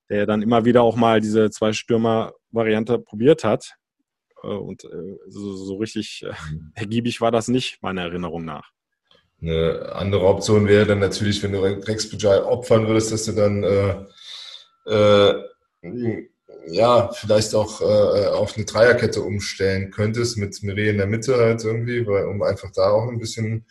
[0.08, 3.76] der dann immer wieder auch mal diese Zwei-Stürmer-Variante probiert hat.
[4.42, 6.72] Äh, und äh, so, so richtig äh, mhm.
[6.74, 8.70] ergiebig war das nicht, meiner Erinnerung nach.
[9.40, 13.62] Eine andere Option wäre dann natürlich, wenn du Rex Bujai opfern würdest, dass du dann
[13.62, 14.06] äh,
[14.90, 15.42] äh,
[16.68, 21.62] ja, vielleicht auch äh, auf eine Dreierkette umstellen könntest, mit Mireille in der Mitte halt
[21.62, 23.66] irgendwie, weil, um einfach da auch ein bisschen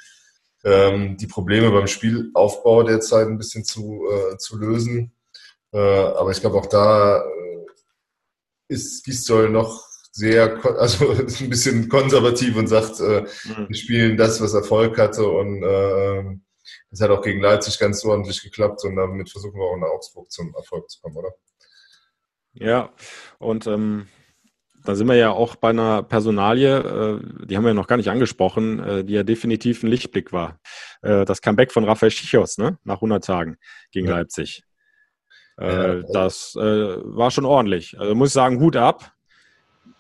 [0.64, 4.06] ähm, die Probleme beim Spielaufbau derzeit ein bisschen zu,
[4.38, 5.12] zu lösen.
[5.72, 7.22] Aber ich glaube, auch da
[8.70, 9.85] ist Gistol noch
[10.16, 13.68] sehr, also ein bisschen konservativ und sagt, äh, mhm.
[13.68, 16.24] wir spielen das, was Erfolg hatte und äh,
[16.90, 20.32] das hat auch gegen Leipzig ganz ordentlich geklappt und damit versuchen wir auch in Augsburg
[20.32, 21.32] zum Erfolg zu kommen, oder?
[22.54, 22.94] Ja,
[23.38, 24.08] und ähm,
[24.86, 27.98] da sind wir ja auch bei einer Personalie, äh, die haben wir ja noch gar
[27.98, 30.60] nicht angesprochen, äh, die ja definitiv ein Lichtblick war.
[31.02, 32.78] Äh, das Comeback von Rafael Schichos, ne?
[32.86, 33.58] nach 100 Tagen
[33.92, 34.16] gegen ja.
[34.16, 34.64] Leipzig.
[35.60, 38.00] Äh, ja, das äh, war schon ordentlich.
[38.00, 39.15] Also muss ich sagen, Hut ab.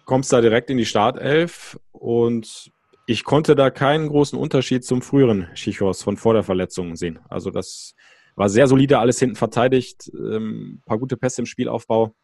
[0.05, 2.71] Kommst da direkt in die Startelf und
[3.07, 7.19] ich konnte da keinen großen Unterschied zum früheren Schichos von vor der Verletzung sehen.
[7.29, 7.95] Also das
[8.35, 12.15] war sehr solide, alles hinten verteidigt, ähm, paar gute Pässe im Spielaufbau.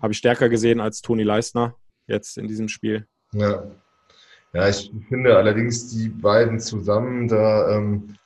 [0.00, 1.76] Habe ich stärker gesehen als Toni Leistner
[2.06, 3.06] jetzt in diesem Spiel.
[3.32, 3.70] Ja,
[4.54, 8.16] ja ich finde allerdings die beiden zusammen da, ähm,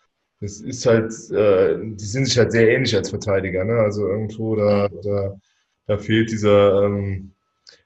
[0.40, 3.64] das ist halt, äh, die sind sich halt sehr ähnlich als Verteidiger.
[3.64, 3.74] Ne?
[3.74, 5.36] Also irgendwo da, da,
[5.86, 7.31] da fehlt dieser, ähm,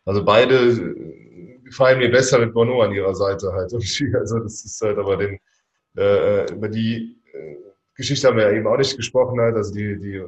[0.06, 0.94] also beide
[1.64, 3.72] gefallen mir besser mit Bono an ihrer Seite halt
[4.14, 5.38] Also das ist halt aber den,
[5.96, 7.56] äh, über die äh,
[7.94, 9.56] Geschichte haben wir ja eben auch nicht gesprochen halt.
[9.56, 10.22] Also die, die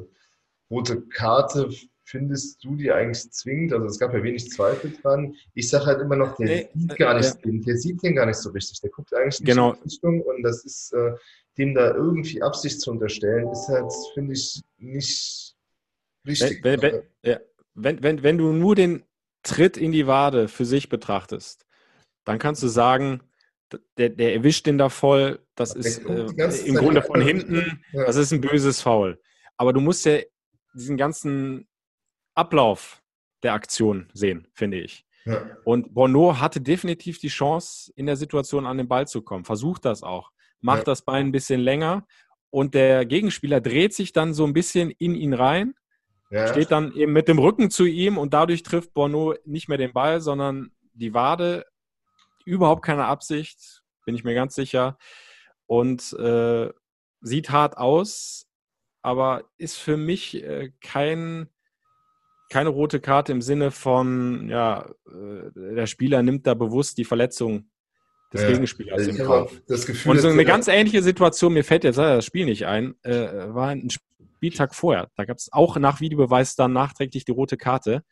[0.71, 1.71] rote Karte,
[2.05, 3.73] findest du die eigentlich zwingend?
[3.73, 5.35] Also es gab ja wenig Zweifel dran.
[5.55, 7.53] Ich sage halt immer noch, der nee, sieht gar nicht, ja.
[7.53, 8.81] der sieht den gar nicht so richtig.
[8.81, 9.71] Der guckt eigentlich nicht genau.
[9.71, 11.13] in die Richtung und das ist, äh,
[11.57, 15.55] dem da irgendwie Absicht zu unterstellen, ist halt, finde ich, nicht
[16.27, 16.65] richtig.
[16.65, 17.39] Wenn, wenn, ja.
[17.75, 19.05] wenn, wenn, wenn du nur den
[19.49, 21.67] Tritt in die Wade für sich betrachtest,
[22.25, 23.23] dann kannst du sagen,
[23.97, 26.27] der, der erwischt den da voll, das ist äh,
[26.67, 29.21] im Grunde von hinten, das ist ein böses Foul.
[29.57, 30.19] Aber du musst ja
[30.75, 31.67] diesen ganzen
[32.35, 33.03] Ablauf
[33.43, 35.07] der Aktion sehen, finde ich.
[35.25, 35.45] Ja.
[35.65, 39.45] Und Bono hatte definitiv die Chance, in der Situation an den Ball zu kommen.
[39.45, 40.31] Versucht das auch.
[40.61, 40.85] Macht ja.
[40.85, 42.07] das Bein ein bisschen länger
[42.51, 45.75] und der Gegenspieler dreht sich dann so ein bisschen in ihn rein
[46.31, 46.49] ja.
[46.49, 49.93] Steht dann eben mit dem Rücken zu ihm und dadurch trifft Bono nicht mehr den
[49.93, 51.65] Ball, sondern die Wade.
[52.45, 54.99] Überhaupt keine Absicht, bin ich mir ganz sicher.
[55.67, 56.71] Und äh,
[57.21, 58.47] sieht hart aus,
[59.03, 61.49] aber ist für mich äh, kein
[62.51, 67.71] keine rote Karte im Sinne von, ja, äh, der Spieler nimmt da bewusst die Verletzung
[68.33, 69.61] des ja, Gegenspielers im Kauf.
[69.69, 72.95] Das Gefühl, Und so eine ganz ähnliche Situation, mir fällt jetzt das Spiel nicht ein,
[73.03, 73.91] äh, war ein
[74.39, 75.11] Spieltag vorher.
[75.17, 78.05] Da gab es auch nach Videobeweis dann nachträglich die rote Karte.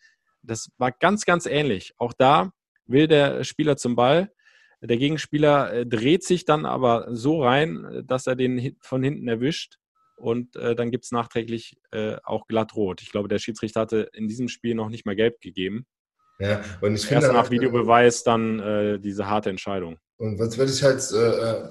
[0.43, 1.95] Das war ganz, ganz ähnlich.
[1.99, 2.51] Auch da
[2.87, 4.33] will der Spieler zum Ball.
[4.81, 9.77] Der Gegenspieler äh, dreht sich dann aber so rein, dass er den von hinten erwischt.
[10.17, 13.03] Und äh, dann gibt es nachträglich äh, auch glatt rot.
[13.03, 15.87] Ich glaube, der Schiedsrichter hatte in diesem Spiel noch nicht mal gelb gegeben.
[16.41, 17.27] Ja, und ich finde.
[17.27, 19.99] Erst nach Videobeweis dann äh, diese harte Entscheidung.
[20.17, 21.69] Und was würde ich halt äh, äh,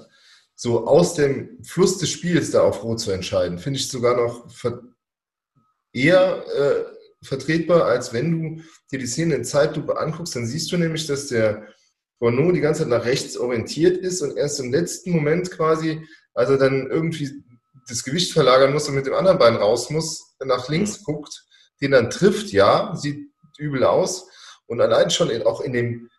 [0.56, 4.48] so aus dem Fluss des Spiels da auf Rot zu entscheiden, finde ich sogar noch
[5.92, 6.84] eher äh,
[7.22, 10.34] vertretbar, als wenn du dir die Szene in Zeitlupe anguckst.
[10.34, 11.66] Dann siehst du nämlich, dass der
[12.18, 16.48] Bono die ganze Zeit nach rechts orientiert ist und erst im letzten Moment quasi, als
[16.48, 17.44] er dann irgendwie
[17.88, 21.44] das Gewicht verlagern muss und mit dem anderen Bein raus muss, nach links guckt,
[21.80, 24.28] den dann trifft, ja, sieht übel aus.
[24.66, 26.10] Und allein schon in, auch in dem,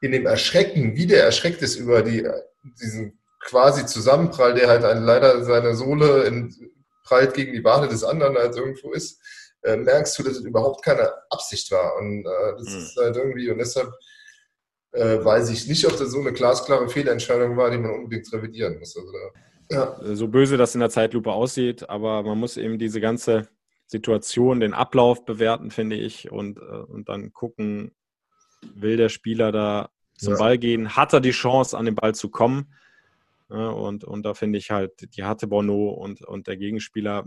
[0.00, 2.28] in dem Erschrecken, wie der erschreckt ist über die,
[2.80, 6.54] diesen quasi Zusammenprall, der halt ein, leider seine Sohle in,
[7.04, 9.20] prallt gegen die Wade des anderen halt irgendwo ist,
[9.62, 11.96] äh, merkst du, dass es überhaupt keine Absicht war.
[11.96, 12.78] Und äh, das mhm.
[12.78, 13.92] ist halt irgendwie, und deshalb
[14.92, 18.78] äh, weiß ich nicht, ob das so eine glasklare Fehlentscheidung war, die man unbedingt revidieren
[18.78, 18.96] muss.
[18.96, 19.12] Also
[19.70, 19.98] ja.
[20.14, 23.48] So böse das in der Zeitlupe aussieht, aber man muss eben diese ganze
[23.86, 27.92] Situation, den Ablauf bewerten, finde ich, und, äh, und dann gucken,
[28.74, 30.38] will der Spieler da zum ja.
[30.38, 32.74] Ball gehen, hat er die Chance, an den Ball zu kommen.
[33.50, 37.26] Ja, und, und da finde ich halt, die hatte Bono und, und der Gegenspieler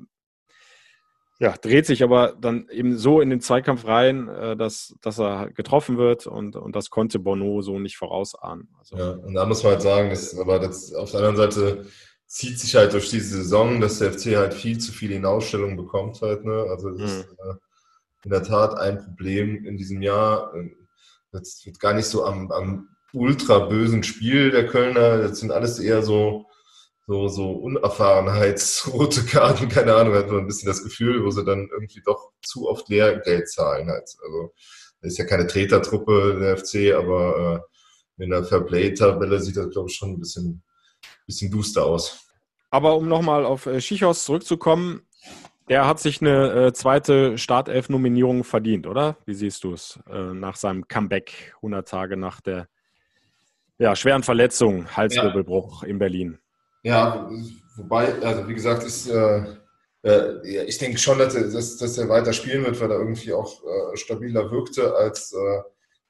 [1.42, 5.50] ja, dreht sich aber dann eben so in den Zweikampf rein, äh, dass, dass er
[5.50, 8.70] getroffen wird und, und das konnte Bono so nicht vorausahnen.
[8.78, 11.86] Also, ja, und da muss man halt sagen, dass, aber das, auf der anderen Seite
[12.28, 16.22] zieht sich halt durch diese Saison, dass der FC halt viel zu viele Hinausstellungen bekommt
[16.22, 16.46] halt.
[16.46, 16.68] Ne?
[16.70, 17.50] Also das ist mhm.
[17.50, 17.56] äh,
[18.24, 20.54] in der Tat ein Problem in diesem Jahr.
[21.32, 25.18] Das wird gar nicht so am, am ultra bösen Spiel der Kölner.
[25.20, 26.46] Das sind alles eher so
[27.08, 31.70] so, so Unerfahrenheitsrote Karten, keine Ahnung, hat man ein bisschen das Gefühl, wo sie dann
[31.72, 34.10] irgendwie doch zu oft Lehrgeld zahlen halt.
[34.24, 34.54] Also,
[35.02, 37.66] das ist ja keine Tretertruppe der FC, aber
[38.20, 40.64] äh, in der Fairplay-Tabelle sieht das, glaube ich, schon ein bisschen,
[41.26, 42.28] bisschen duster aus.
[42.70, 45.02] Aber um nochmal auf äh, Schichos zurückzukommen,
[45.70, 49.18] der hat sich eine äh, zweite Startelf-Nominierung verdient, oder?
[49.26, 52.68] Wie siehst du es äh, nach seinem Comeback 100 Tage nach der
[53.82, 55.90] ja, schweren Verletzung, Halswirbelbruch ja.
[55.90, 56.40] in Berlin?
[56.84, 57.28] Ja,
[57.78, 59.44] wobei, also wie gesagt, ist, äh,
[60.04, 63.34] äh, ich denke schon, dass er, dass, dass er weiter spielen wird, weil er irgendwie
[63.34, 65.62] auch äh, stabiler wirkte als, äh,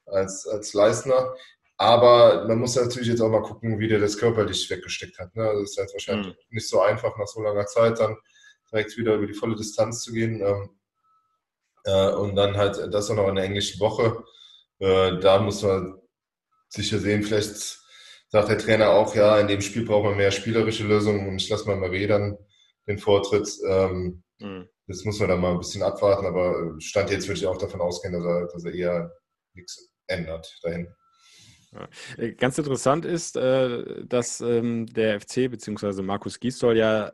[0.05, 1.33] als, als Leistner.
[1.77, 5.33] Aber man muss natürlich jetzt auch mal gucken, wie der das körperlich weggesteckt hat.
[5.33, 5.47] Ne?
[5.47, 6.33] Also ist jetzt wahrscheinlich mhm.
[6.49, 8.17] nicht so einfach, nach so langer Zeit dann
[8.69, 10.41] direkt wieder über die volle Distanz zu gehen.
[10.41, 10.69] Ähm,
[11.85, 14.23] äh, und dann halt das auch noch in der englischen Woche.
[14.79, 16.00] Äh, da muss man
[16.71, 17.79] sicher sehen, vielleicht
[18.29, 21.49] sagt der Trainer auch, ja, in dem Spiel braucht man mehr spielerische Lösungen und ich
[21.49, 22.37] lasse mal Marie dann
[22.87, 23.49] den Vortritt.
[23.67, 24.69] Ähm, mhm.
[24.87, 27.81] Das muss man dann mal ein bisschen abwarten, aber Stand jetzt würde ich auch davon
[27.81, 29.11] ausgehen, dass er, dass er eher
[29.53, 30.87] nichts ändert dahin.
[31.73, 31.87] Ja.
[32.17, 36.01] Äh, ganz interessant ist, äh, dass ähm, der FC bzw.
[36.01, 37.13] Markus Gisdol ja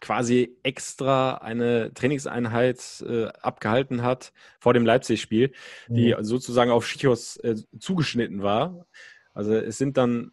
[0.00, 5.52] quasi extra eine Trainingseinheit äh, abgehalten hat vor dem Leipzig-Spiel,
[5.88, 6.24] die mhm.
[6.24, 7.40] sozusagen auf Schichos
[7.78, 8.86] zugeschnitten war.
[9.32, 10.32] Also es sind dann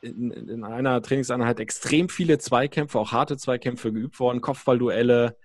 [0.00, 5.36] in, in, einer Trainingseinheit extrem viele Zweikämpfe, auch harte Zweikämpfe geübt worden, Kopfballduelle,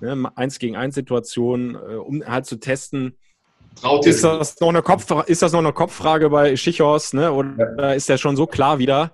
[0.00, 3.16] ne, eins gegen eins Situationen, äh, um halt zu testen,
[4.04, 7.30] ist das, noch eine Kopf, ist das noch eine Kopffrage bei Schichos, ne?
[7.30, 7.92] Oder ja.
[7.92, 9.12] ist der schon so klar wieder?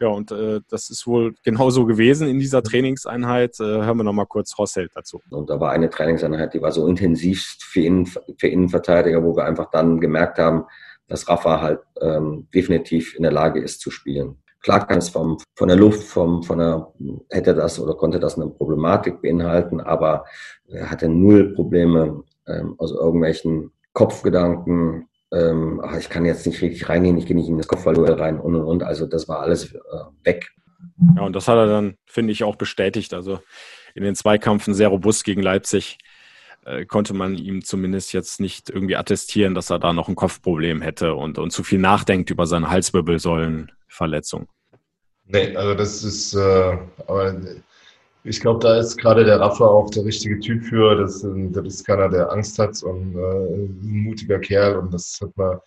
[0.00, 3.60] Ja, und äh, das ist wohl genauso gewesen in dieser Trainingseinheit.
[3.60, 5.20] Äh, hören wir nochmal kurz Hosselt dazu.
[5.28, 9.44] Und da war eine Trainingseinheit, die war so intensiv für, Innen, für Innenverteidiger, wo wir
[9.44, 10.64] einfach dann gemerkt haben,
[11.06, 14.36] dass Rafa halt ähm, definitiv in der Lage ist zu spielen.
[14.62, 16.92] Klar kann es vom, von der Luft, vom, von der,
[17.30, 20.24] hätte das oder konnte das eine Problematik beinhalten, aber
[20.68, 25.08] er hatte null Probleme ähm, aus irgendwelchen Kopfgedanken.
[25.32, 28.40] Ähm, ach, ich kann jetzt nicht richtig reingehen, ich gehe nicht in das Kopfballduell rein
[28.40, 28.82] und und und.
[28.82, 29.78] Also das war alles äh,
[30.24, 30.50] weg.
[31.16, 33.14] Ja, und das hat er dann, finde ich, auch bestätigt.
[33.14, 33.40] Also
[33.94, 35.98] in den Zweikampfen sehr robust gegen Leipzig.
[36.64, 40.82] Äh, konnte man ihm zumindest jetzt nicht irgendwie attestieren, dass er da noch ein Kopfproblem
[40.82, 44.48] hätte und, und zu viel nachdenkt über seine Halswirbelsäulenverletzung.
[45.26, 47.34] Nee, also das ist, äh, aber
[48.24, 50.96] ich glaube, da ist gerade der Rafa auch der richtige Typ für.
[50.96, 55.36] Das, das ist keiner, der Angst hat und äh, ein mutiger Kerl und das hat
[55.36, 55.58] man,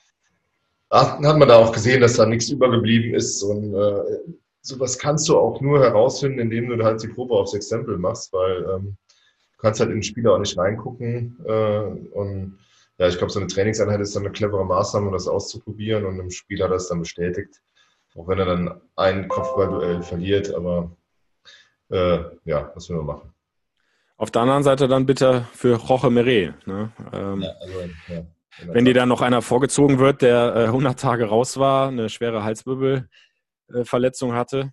[0.91, 4.19] hat man da auch gesehen, dass da nichts übergeblieben ist und äh,
[4.61, 8.65] sowas kannst du auch nur herausfinden, indem du halt die Probe aufs Exempel machst, weil
[8.69, 8.97] ähm,
[9.63, 11.37] kannst halt in den Spieler auch nicht reingucken.
[11.45, 11.79] Äh,
[12.11, 12.59] und
[12.97, 16.17] ja, ich glaube, so eine Trainingseinheit ist dann eine clevere Maßnahme, um das auszuprobieren und
[16.17, 17.61] dem Spieler das dann bestätigt.
[18.15, 20.95] Auch wenn er dann ein Kopfballduell verliert, aber
[21.93, 23.33] äh, ja, was will man machen.
[24.17, 26.55] Auf der anderen Seite dann bitte für Roche Meret.
[26.65, 26.91] Ne?
[27.11, 28.25] Ähm, ja, also, ja,
[28.67, 32.43] wenn dir dann noch einer vorgezogen wird, der äh, 100 Tage raus war, eine schwere
[32.43, 34.71] Halswirbelverletzung hatte.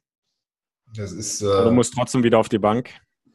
[0.95, 2.91] Das ist, äh, du musst trotzdem wieder auf die Bank.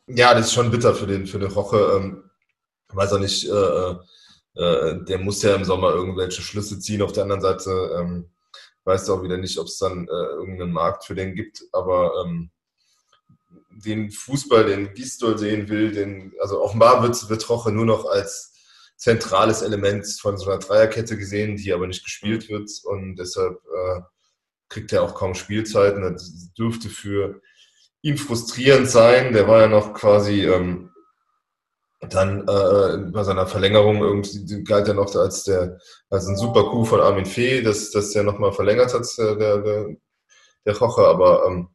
[0.07, 1.77] Ja, das ist schon bitter für den, für den Roche.
[1.97, 2.29] Ähm,
[2.89, 3.95] weiß auch nicht, äh,
[4.61, 7.01] äh, der muss ja im Sommer irgendwelche Schlüsse ziehen.
[7.01, 8.29] Auf der anderen Seite ähm,
[8.83, 11.63] weißt du auch wieder nicht, ob es dann äh, irgendeinen Markt für den gibt.
[11.71, 12.51] Aber ähm,
[13.75, 18.53] den Fußball, den Gistol sehen will, den, also offenbar wird, wird Roche nur noch als
[18.97, 22.69] zentrales Element von so einer Dreierkette gesehen, die aber nicht gespielt wird.
[22.85, 24.01] Und deshalb äh,
[24.69, 26.01] kriegt er auch kaum Spielzeiten.
[26.01, 27.41] Das dürfte für
[28.01, 29.33] ihn frustrierend sein.
[29.33, 30.91] Der war ja noch quasi ähm,
[31.99, 36.87] dann äh, bei seiner Verlängerung irgendwie galt er noch als der als ein super Coup
[36.87, 39.95] von Armin Fee, dass dass der nochmal verlängert hat der der,
[40.65, 41.69] der Roche, aber ähm,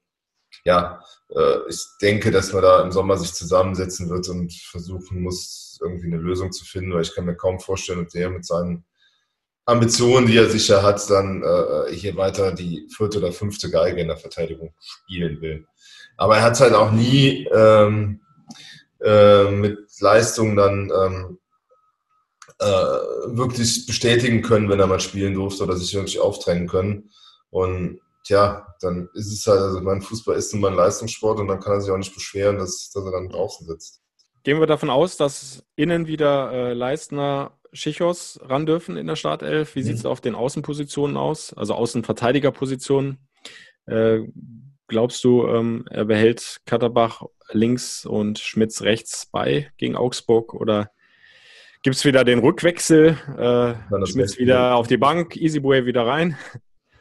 [0.65, 1.03] ja,
[1.35, 6.07] äh, ich denke, dass man da im Sommer sich zusammensetzen wird und versuchen muss, irgendwie
[6.07, 8.85] eine Lösung zu finden, weil ich kann mir kaum vorstellen, dass der mit seinen
[9.65, 14.09] Ambitionen, die er sicher hat, dann äh, hier weiter die vierte oder fünfte Geige in
[14.09, 15.67] der Verteidigung spielen will.
[16.17, 18.21] Aber er hat es halt auch nie ähm,
[19.01, 21.39] äh, mit Leistung dann ähm,
[22.59, 27.11] äh, wirklich bestätigen können, wenn er mal spielen durfte oder sich wirklich aufdrängen können.
[27.51, 31.49] Und tja, dann ist es halt, also mein Fußball ist nun mal ein Leistungssport und
[31.49, 34.01] dann kann er sich auch nicht beschweren, dass, dass er dann draußen sitzt.
[34.43, 39.75] Gehen wir davon aus, dass innen wieder äh, Leistner Schichos ran dürfen in der Startelf.
[39.75, 39.85] Wie mhm.
[39.85, 43.29] sieht es auf den Außenpositionen aus, also Außenverteidigerpositionen?
[43.87, 44.23] Äh,
[44.91, 50.91] Glaubst du, ähm, er behält Katterbach links und Schmitz rechts bei gegen Augsburg oder
[51.85, 53.17] gibt es wieder den Rückwechsel?
[53.39, 56.37] Äh, Schmitz wieder auf die Bank, Easybway wieder rein?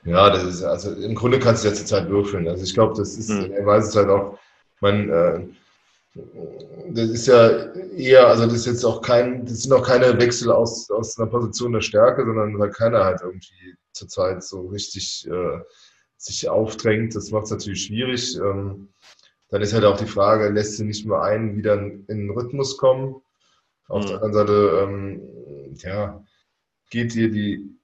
[0.06, 2.48] Ja, das ist, also im Grunde kannst du jetzt Zeit würfeln.
[2.48, 3.52] Also ich glaube, das ist, mhm.
[3.52, 4.40] er weiß es halt auch,
[4.80, 5.48] man, äh,
[6.90, 10.52] das ist ja eher, also das ist jetzt auch kein, das sind auch keine Wechsel
[10.52, 15.60] aus, aus einer Position der Stärke, sondern weil keiner halt irgendwie zurzeit so richtig äh,
[16.18, 17.16] sich aufdrängt.
[17.16, 18.38] Das macht es natürlich schwierig.
[18.38, 18.90] Ähm,
[19.50, 22.78] dann ist halt auch die Frage, lässt sie nicht nur einen wieder in den Rhythmus
[22.78, 23.22] kommen?
[23.88, 24.08] Auf mhm.
[24.08, 26.24] der anderen Seite, ähm, ja,
[26.90, 27.76] geht dir die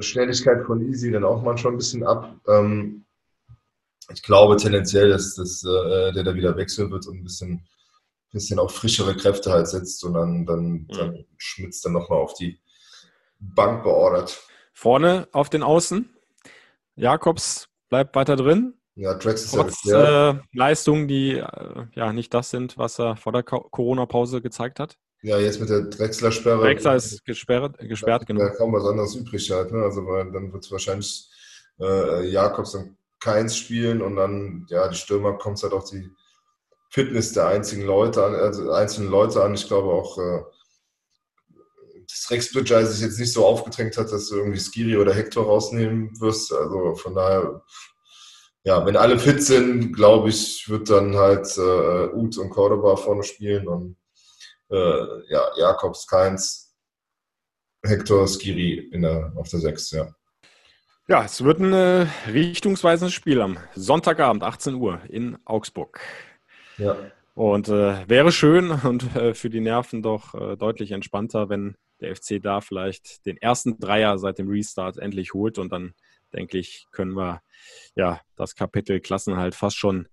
[0.00, 2.34] Schnelligkeit von Easy dann auch manchmal ein bisschen ab.
[2.46, 3.04] Ähm,
[4.12, 7.66] ich glaube tendenziell, dass, dass äh, der da wieder wechseln wird und ein bisschen,
[8.32, 10.86] bisschen auf frischere Kräfte halt setzt und dann, dann, mhm.
[10.88, 12.60] dann Schmitz dann nochmal auf die
[13.38, 14.42] Bank beordert.
[14.72, 16.08] Vorne auf den Außen?
[16.96, 18.74] Jakobs bleibt weiter drin.
[18.94, 23.16] Ja, Drax ist Trotz ja, äh, Leistungen, die äh, ja nicht das sind, was er
[23.16, 24.98] vor der Corona-Pause gezeigt hat.
[25.22, 26.62] Ja, jetzt mit der Drechsler-Sperre.
[26.62, 28.40] Drechsler ist gesperrt, gesperrt genau.
[28.40, 29.70] Da kaum was anderes übrig halt.
[29.70, 29.82] Ne?
[29.82, 31.28] Also weil dann wird es wahrscheinlich
[31.78, 36.08] äh, Jakobs und Keins spielen und dann, ja, die Stürmer kommt halt auch die
[36.88, 39.54] Fitness der einzigen Leute an, also einzelnen Leute an.
[39.54, 40.42] Ich glaube auch, äh,
[42.08, 45.44] das Rex Bridger sich jetzt nicht so aufgedrängt hat, dass du irgendwie Skiri oder Hector
[45.44, 46.52] rausnehmen wirst.
[46.52, 47.62] Also von daher,
[48.64, 53.22] ja, wenn alle fit sind, glaube ich, wird dann halt äh, Uth und Cordoba vorne
[53.22, 53.96] spielen und
[54.70, 56.74] äh, ja, Jakobs, Keins,
[57.84, 60.14] Hector, Skiri in der, auf der 6, ja.
[61.08, 66.00] Ja, es wird ein äh, richtungsweisendes Spiel am Sonntagabend, 18 Uhr in Augsburg.
[66.78, 66.96] Ja.
[67.34, 72.14] Und äh, wäre schön und äh, für die Nerven doch äh, deutlich entspannter, wenn der
[72.14, 75.94] FC da vielleicht den ersten Dreier seit dem Restart endlich holt und dann
[76.32, 77.42] denke ich, können wir
[77.96, 80.06] ja das Kapitel Klassenhalt fast schon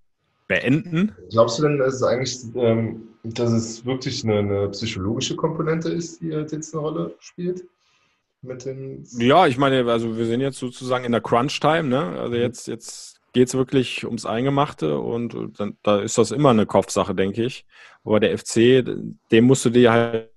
[0.47, 1.15] beenden.
[1.29, 6.21] Glaubst du denn, dass es eigentlich, ähm, dass es wirklich eine, eine, psychologische Komponente ist,
[6.21, 7.65] die jetzt eine Rolle spielt?
[8.41, 12.19] Mit den ja, ich meine, also wir sind jetzt sozusagen in der Crunch-Time, ne?
[12.19, 12.41] Also mhm.
[12.41, 17.13] jetzt, jetzt geht es wirklich ums Eingemachte und dann, da ist das immer eine Kopfsache,
[17.13, 17.65] denke ich.
[18.03, 18.85] Aber der FC,
[19.31, 20.29] dem musst du dir halt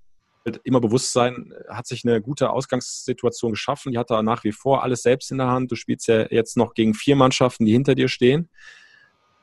[0.65, 3.93] immer bewusst sein, hat sich eine gute Ausgangssituation geschaffen.
[3.93, 5.71] Die hat da nach wie vor alles selbst in der Hand.
[5.71, 8.49] Du spielst ja jetzt noch gegen vier Mannschaften, die hinter dir stehen.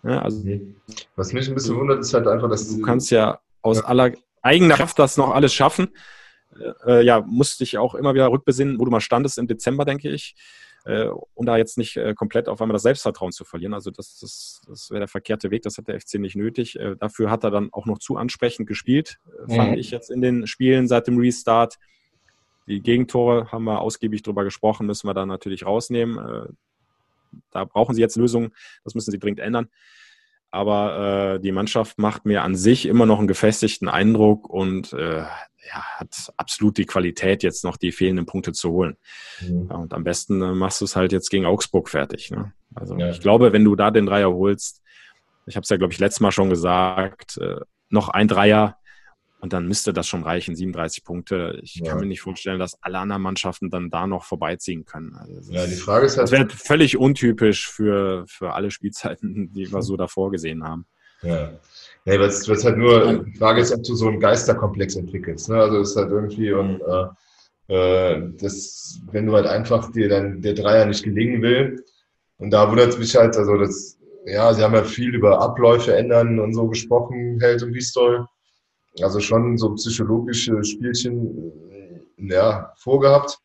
[0.07, 0.43] Ja, also,
[1.15, 3.85] Was mich ein bisschen wundert, ist halt einfach, dass du kannst ja aus ja.
[3.85, 5.89] aller eigener Kraft das noch alles schaffen.
[6.85, 10.09] Äh, ja, musst dich auch immer wieder rückbesinnen, wo du mal standest im Dezember, denke
[10.09, 10.35] ich
[10.87, 13.73] äh, und da jetzt nicht äh, komplett auf einmal das Selbstvertrauen zu verlieren.
[13.73, 16.79] Also das, das, das wäre der verkehrte Weg, das hat der FC nicht nötig.
[16.79, 19.77] Äh, dafür hat er dann auch noch zu ansprechend gespielt, äh, fand mhm.
[19.77, 21.77] ich jetzt in den Spielen seit dem Restart.
[22.67, 26.57] Die Gegentore haben wir ausgiebig drüber gesprochen, müssen wir da natürlich rausnehmen.
[27.51, 28.51] Da brauchen sie jetzt Lösungen,
[28.83, 29.67] das müssen sie dringend ändern.
[30.51, 35.25] aber äh, die Mannschaft macht mir an sich immer noch einen gefestigten Eindruck und äh,
[35.67, 38.95] ja, hat absolut die Qualität, jetzt noch die fehlenden Punkte zu holen.
[39.41, 39.67] Mhm.
[39.69, 42.31] Ja, und am besten äh, machst du es halt jetzt gegen Augsburg fertig.
[42.31, 42.53] Ne?
[42.73, 43.09] Also ja.
[43.09, 44.81] ich glaube, wenn du da den Dreier holst,
[45.45, 47.59] ich habe es ja, glaube ich, letztes Mal schon gesagt, äh,
[47.89, 48.77] noch ein Dreier
[49.39, 51.59] und dann müsste das schon reichen, 37 Punkte.
[51.61, 51.91] Ich ja.
[51.91, 55.15] kann mir nicht vorstellen, dass alle anderen Mannschaften dann da noch vorbeiziehen können.
[55.15, 56.25] Also ja, die Frage ist halt.
[56.25, 60.85] Das wäre völlig untypisch für, für alle Spielzeiten, die wir so davor gesehen haben.
[61.21, 61.51] Ja.
[62.05, 65.49] Nee, was, was halt nur, die Frage ist, ob du so einen Geisterkomplex entwickelst.
[65.49, 65.57] Ne?
[65.57, 70.41] Also es ist halt irgendwie und äh, äh, das, wenn du halt einfach dir dann
[70.41, 71.83] der Dreier nicht gelingen will,
[72.37, 75.95] und da wundert es mich halt, also das, ja, sie haben ja viel über Abläufe
[75.95, 78.25] ändern und so gesprochen, Held und Pistol.
[79.01, 81.51] Also schon so psychologische Spielchen
[82.17, 83.39] ja, vorgehabt.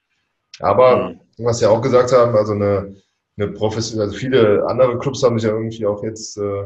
[0.61, 1.21] Aber mhm.
[1.39, 2.97] was sie auch gesagt haben, also eine,
[3.37, 6.65] eine professionelle, also viele andere Clubs haben sich ja irgendwie auch jetzt äh,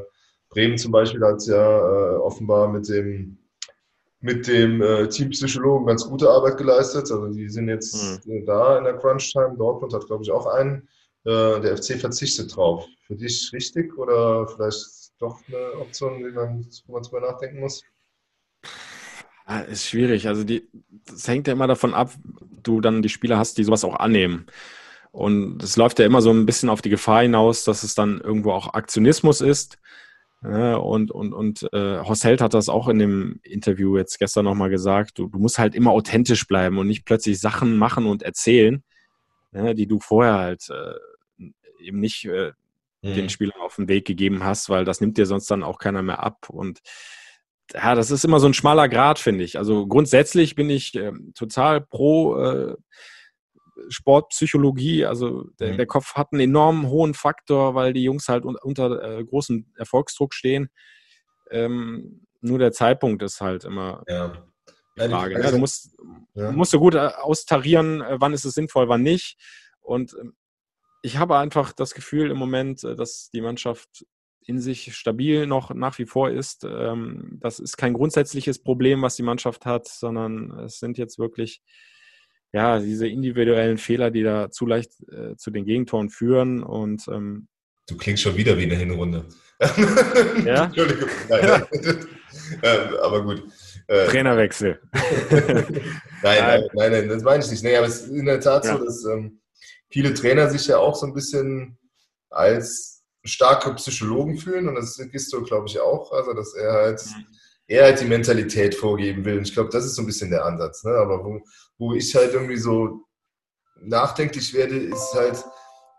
[0.51, 3.39] Bremen zum Beispiel hat ja äh, offenbar mit dem,
[4.21, 7.11] mit dem äh, Teampsychologen ganz gute Arbeit geleistet.
[7.11, 8.47] Also die sind jetzt mhm.
[8.47, 9.57] da in der Crunch-Time.
[9.59, 10.89] Dortmund hat, glaube ich, auch einen.
[11.25, 12.87] Äh, der FC verzichtet drauf.
[13.07, 17.83] Für dich richtig oder vielleicht doch eine Option, man, wo man drüber nachdenken muss?
[19.49, 20.29] Ja, ist schwierig.
[20.29, 20.69] Also die,
[21.07, 22.13] das hängt ja immer davon ab,
[22.63, 24.47] du dann die Spieler hast, die sowas auch annehmen.
[25.13, 28.21] Und es läuft ja immer so ein bisschen auf die Gefahr hinaus, dass es dann
[28.21, 29.79] irgendwo auch Aktionismus ist.
[30.43, 34.45] Ja, und und, und äh, Horst Held hat das auch in dem Interview jetzt gestern
[34.45, 35.19] nochmal gesagt.
[35.19, 38.83] Du, du musst halt immer authentisch bleiben und nicht plötzlich Sachen machen und erzählen,
[39.53, 41.47] ja, die du vorher halt äh,
[41.81, 42.53] eben nicht äh,
[43.03, 43.15] mhm.
[43.15, 46.03] den Spielern auf den Weg gegeben hast, weil das nimmt dir sonst dann auch keiner
[46.03, 46.51] mehr ab.
[46.51, 46.81] Und
[47.75, 49.59] ja, das ist immer so ein schmaler Grad, finde ich.
[49.59, 52.77] Also grundsätzlich bin ich äh, total pro äh,
[53.89, 55.05] Sportpsychologie.
[55.05, 55.77] Also der, mhm.
[55.77, 59.67] der, Kopf hat einen enorm hohen Faktor, weil die Jungs halt un unter äh, großem
[59.77, 60.69] Erfolgsdruck stehen.
[61.51, 64.33] Ähm, nur der Zeitpunkt ist halt immer ja.
[64.97, 65.35] die Frage.
[65.35, 65.51] Ja, ne?
[65.53, 65.97] du musst,
[66.35, 66.53] ja.
[66.53, 69.39] musst du gut äh, austarieren, äh, wann ist es sinnvoll, wann nicht.
[69.81, 70.35] Und ähm,
[71.03, 74.05] ich habe einfach das Gefühl im Moment, äh, dass die Mannschaft
[74.47, 76.65] in sich stabil noch nach wie vor ist.
[76.65, 81.63] Ähm, das ist kein grundsätzliches Problem, was die Mannschaft hat, sondern es sind jetzt wirklich
[82.53, 86.63] ja, diese individuellen Fehler, die da zu leicht äh, zu den Gegentoren führen.
[86.63, 87.49] Und ähm,
[87.89, 89.27] du klingst schon wieder wie eine Hinrunde.
[90.45, 90.65] Ja?
[90.65, 91.09] Entschuldigung.
[91.29, 91.63] Nein,
[92.63, 93.43] ähm, aber gut.
[93.89, 94.81] Äh, Trainerwechsel.
[95.31, 95.69] nein,
[96.23, 97.63] nein, nein, nein, das meine ich nicht.
[97.63, 98.77] Nee, aber es ist in der Tat ja.
[98.77, 99.41] so, dass ähm,
[99.91, 101.79] viele Trainer sich ja auch so ein bisschen
[102.31, 102.96] als
[103.27, 106.13] starke Psychologen fühlen und das ist Gisto, glaube ich, auch.
[106.13, 107.05] Also, dass er halt,
[107.67, 109.39] er halt die Mentalität vorgeben will.
[109.39, 110.85] Und ich glaube, das ist so ein bisschen der Ansatz.
[110.85, 110.93] Ne?
[110.93, 111.41] Aber wo,
[111.79, 113.07] wo ich halt irgendwie so
[113.81, 115.45] nachdenklich werde, ist halt,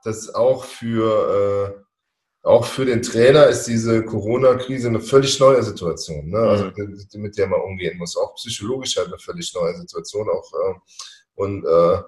[0.04, 6.30] dass auch für, äh, auch für den Trainer ist diese Corona-Krise eine völlig neue Situation,
[6.30, 6.40] ne?
[6.40, 7.22] also mhm.
[7.22, 8.16] mit der man umgehen muss.
[8.16, 10.30] Auch psychologisch halt eine völlig neue Situation.
[10.30, 10.76] Auch, äh,
[11.36, 12.02] und äh,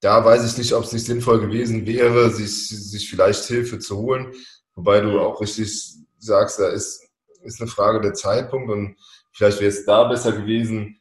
[0.00, 3.98] da weiß ich nicht, ob es nicht sinnvoll gewesen wäre, sich, sich vielleicht Hilfe zu
[3.98, 4.32] holen.
[4.74, 5.18] Wobei du mhm.
[5.18, 7.06] auch richtig sagst, da ist,
[7.42, 8.96] ist eine Frage der Zeitpunkt und
[9.32, 11.00] vielleicht wäre es da besser gewesen,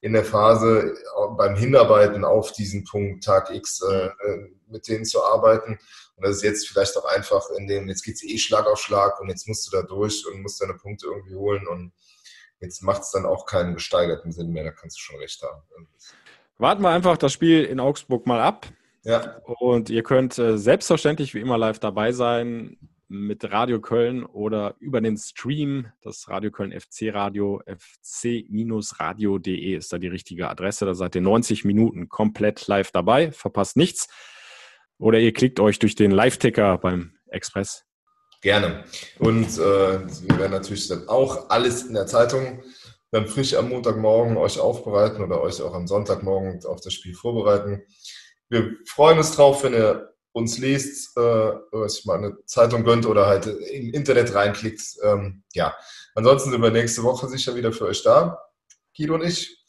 [0.00, 5.04] in der Phase äh, beim Hinarbeiten auf diesen Punkt Tag X äh, äh, mit denen
[5.04, 5.78] zu arbeiten.
[6.16, 8.80] Und das ist jetzt vielleicht auch einfach in dem, jetzt geht es eh Schlag auf
[8.80, 11.92] Schlag und jetzt musst du da durch und musst deine Punkte irgendwie holen und
[12.60, 15.62] jetzt macht es dann auch keinen gesteigerten Sinn mehr, da kannst du schon recht haben.
[16.58, 18.66] Warten wir einfach das Spiel in Augsburg mal ab.
[19.04, 19.38] Ja.
[19.46, 25.00] Und ihr könnt äh, selbstverständlich wie immer live dabei sein mit Radio Köln oder über
[25.00, 27.62] den Stream, das Radio Köln FC Radio,
[28.04, 30.84] fc-radio.de ist da die richtige Adresse.
[30.84, 34.08] Da seid ihr 90 Minuten komplett live dabei, verpasst nichts.
[34.98, 37.84] Oder ihr klickt euch durch den Live-Ticker beim Express.
[38.42, 38.84] Gerne.
[39.18, 42.62] Und äh, wir werden natürlich dann auch alles in der Zeitung
[43.10, 47.82] dann frisch am Montagmorgen euch aufbereiten oder euch auch am Sonntagmorgen auf das Spiel vorbereiten.
[48.48, 51.20] Wir freuen uns drauf, wenn ihr uns liest, äh,
[51.72, 54.82] was ich mal eine Zeitung gönnt oder halt im Internet reinklickt.
[55.02, 55.74] Ähm, ja,
[56.14, 58.38] ansonsten sind wir nächste Woche sicher wieder für euch da,
[58.96, 59.64] Guido und ich.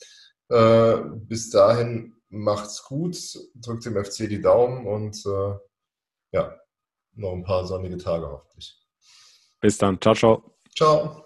[0.50, 3.18] Äh, bis dahin macht's gut,
[3.56, 5.56] drückt dem FC die Daumen und äh,
[6.32, 6.56] ja,
[7.14, 8.80] noch ein paar sonnige Tage hoffentlich.
[9.62, 10.00] Bis dann.
[10.00, 10.56] Ciao, ciao.
[10.76, 11.26] Ciao.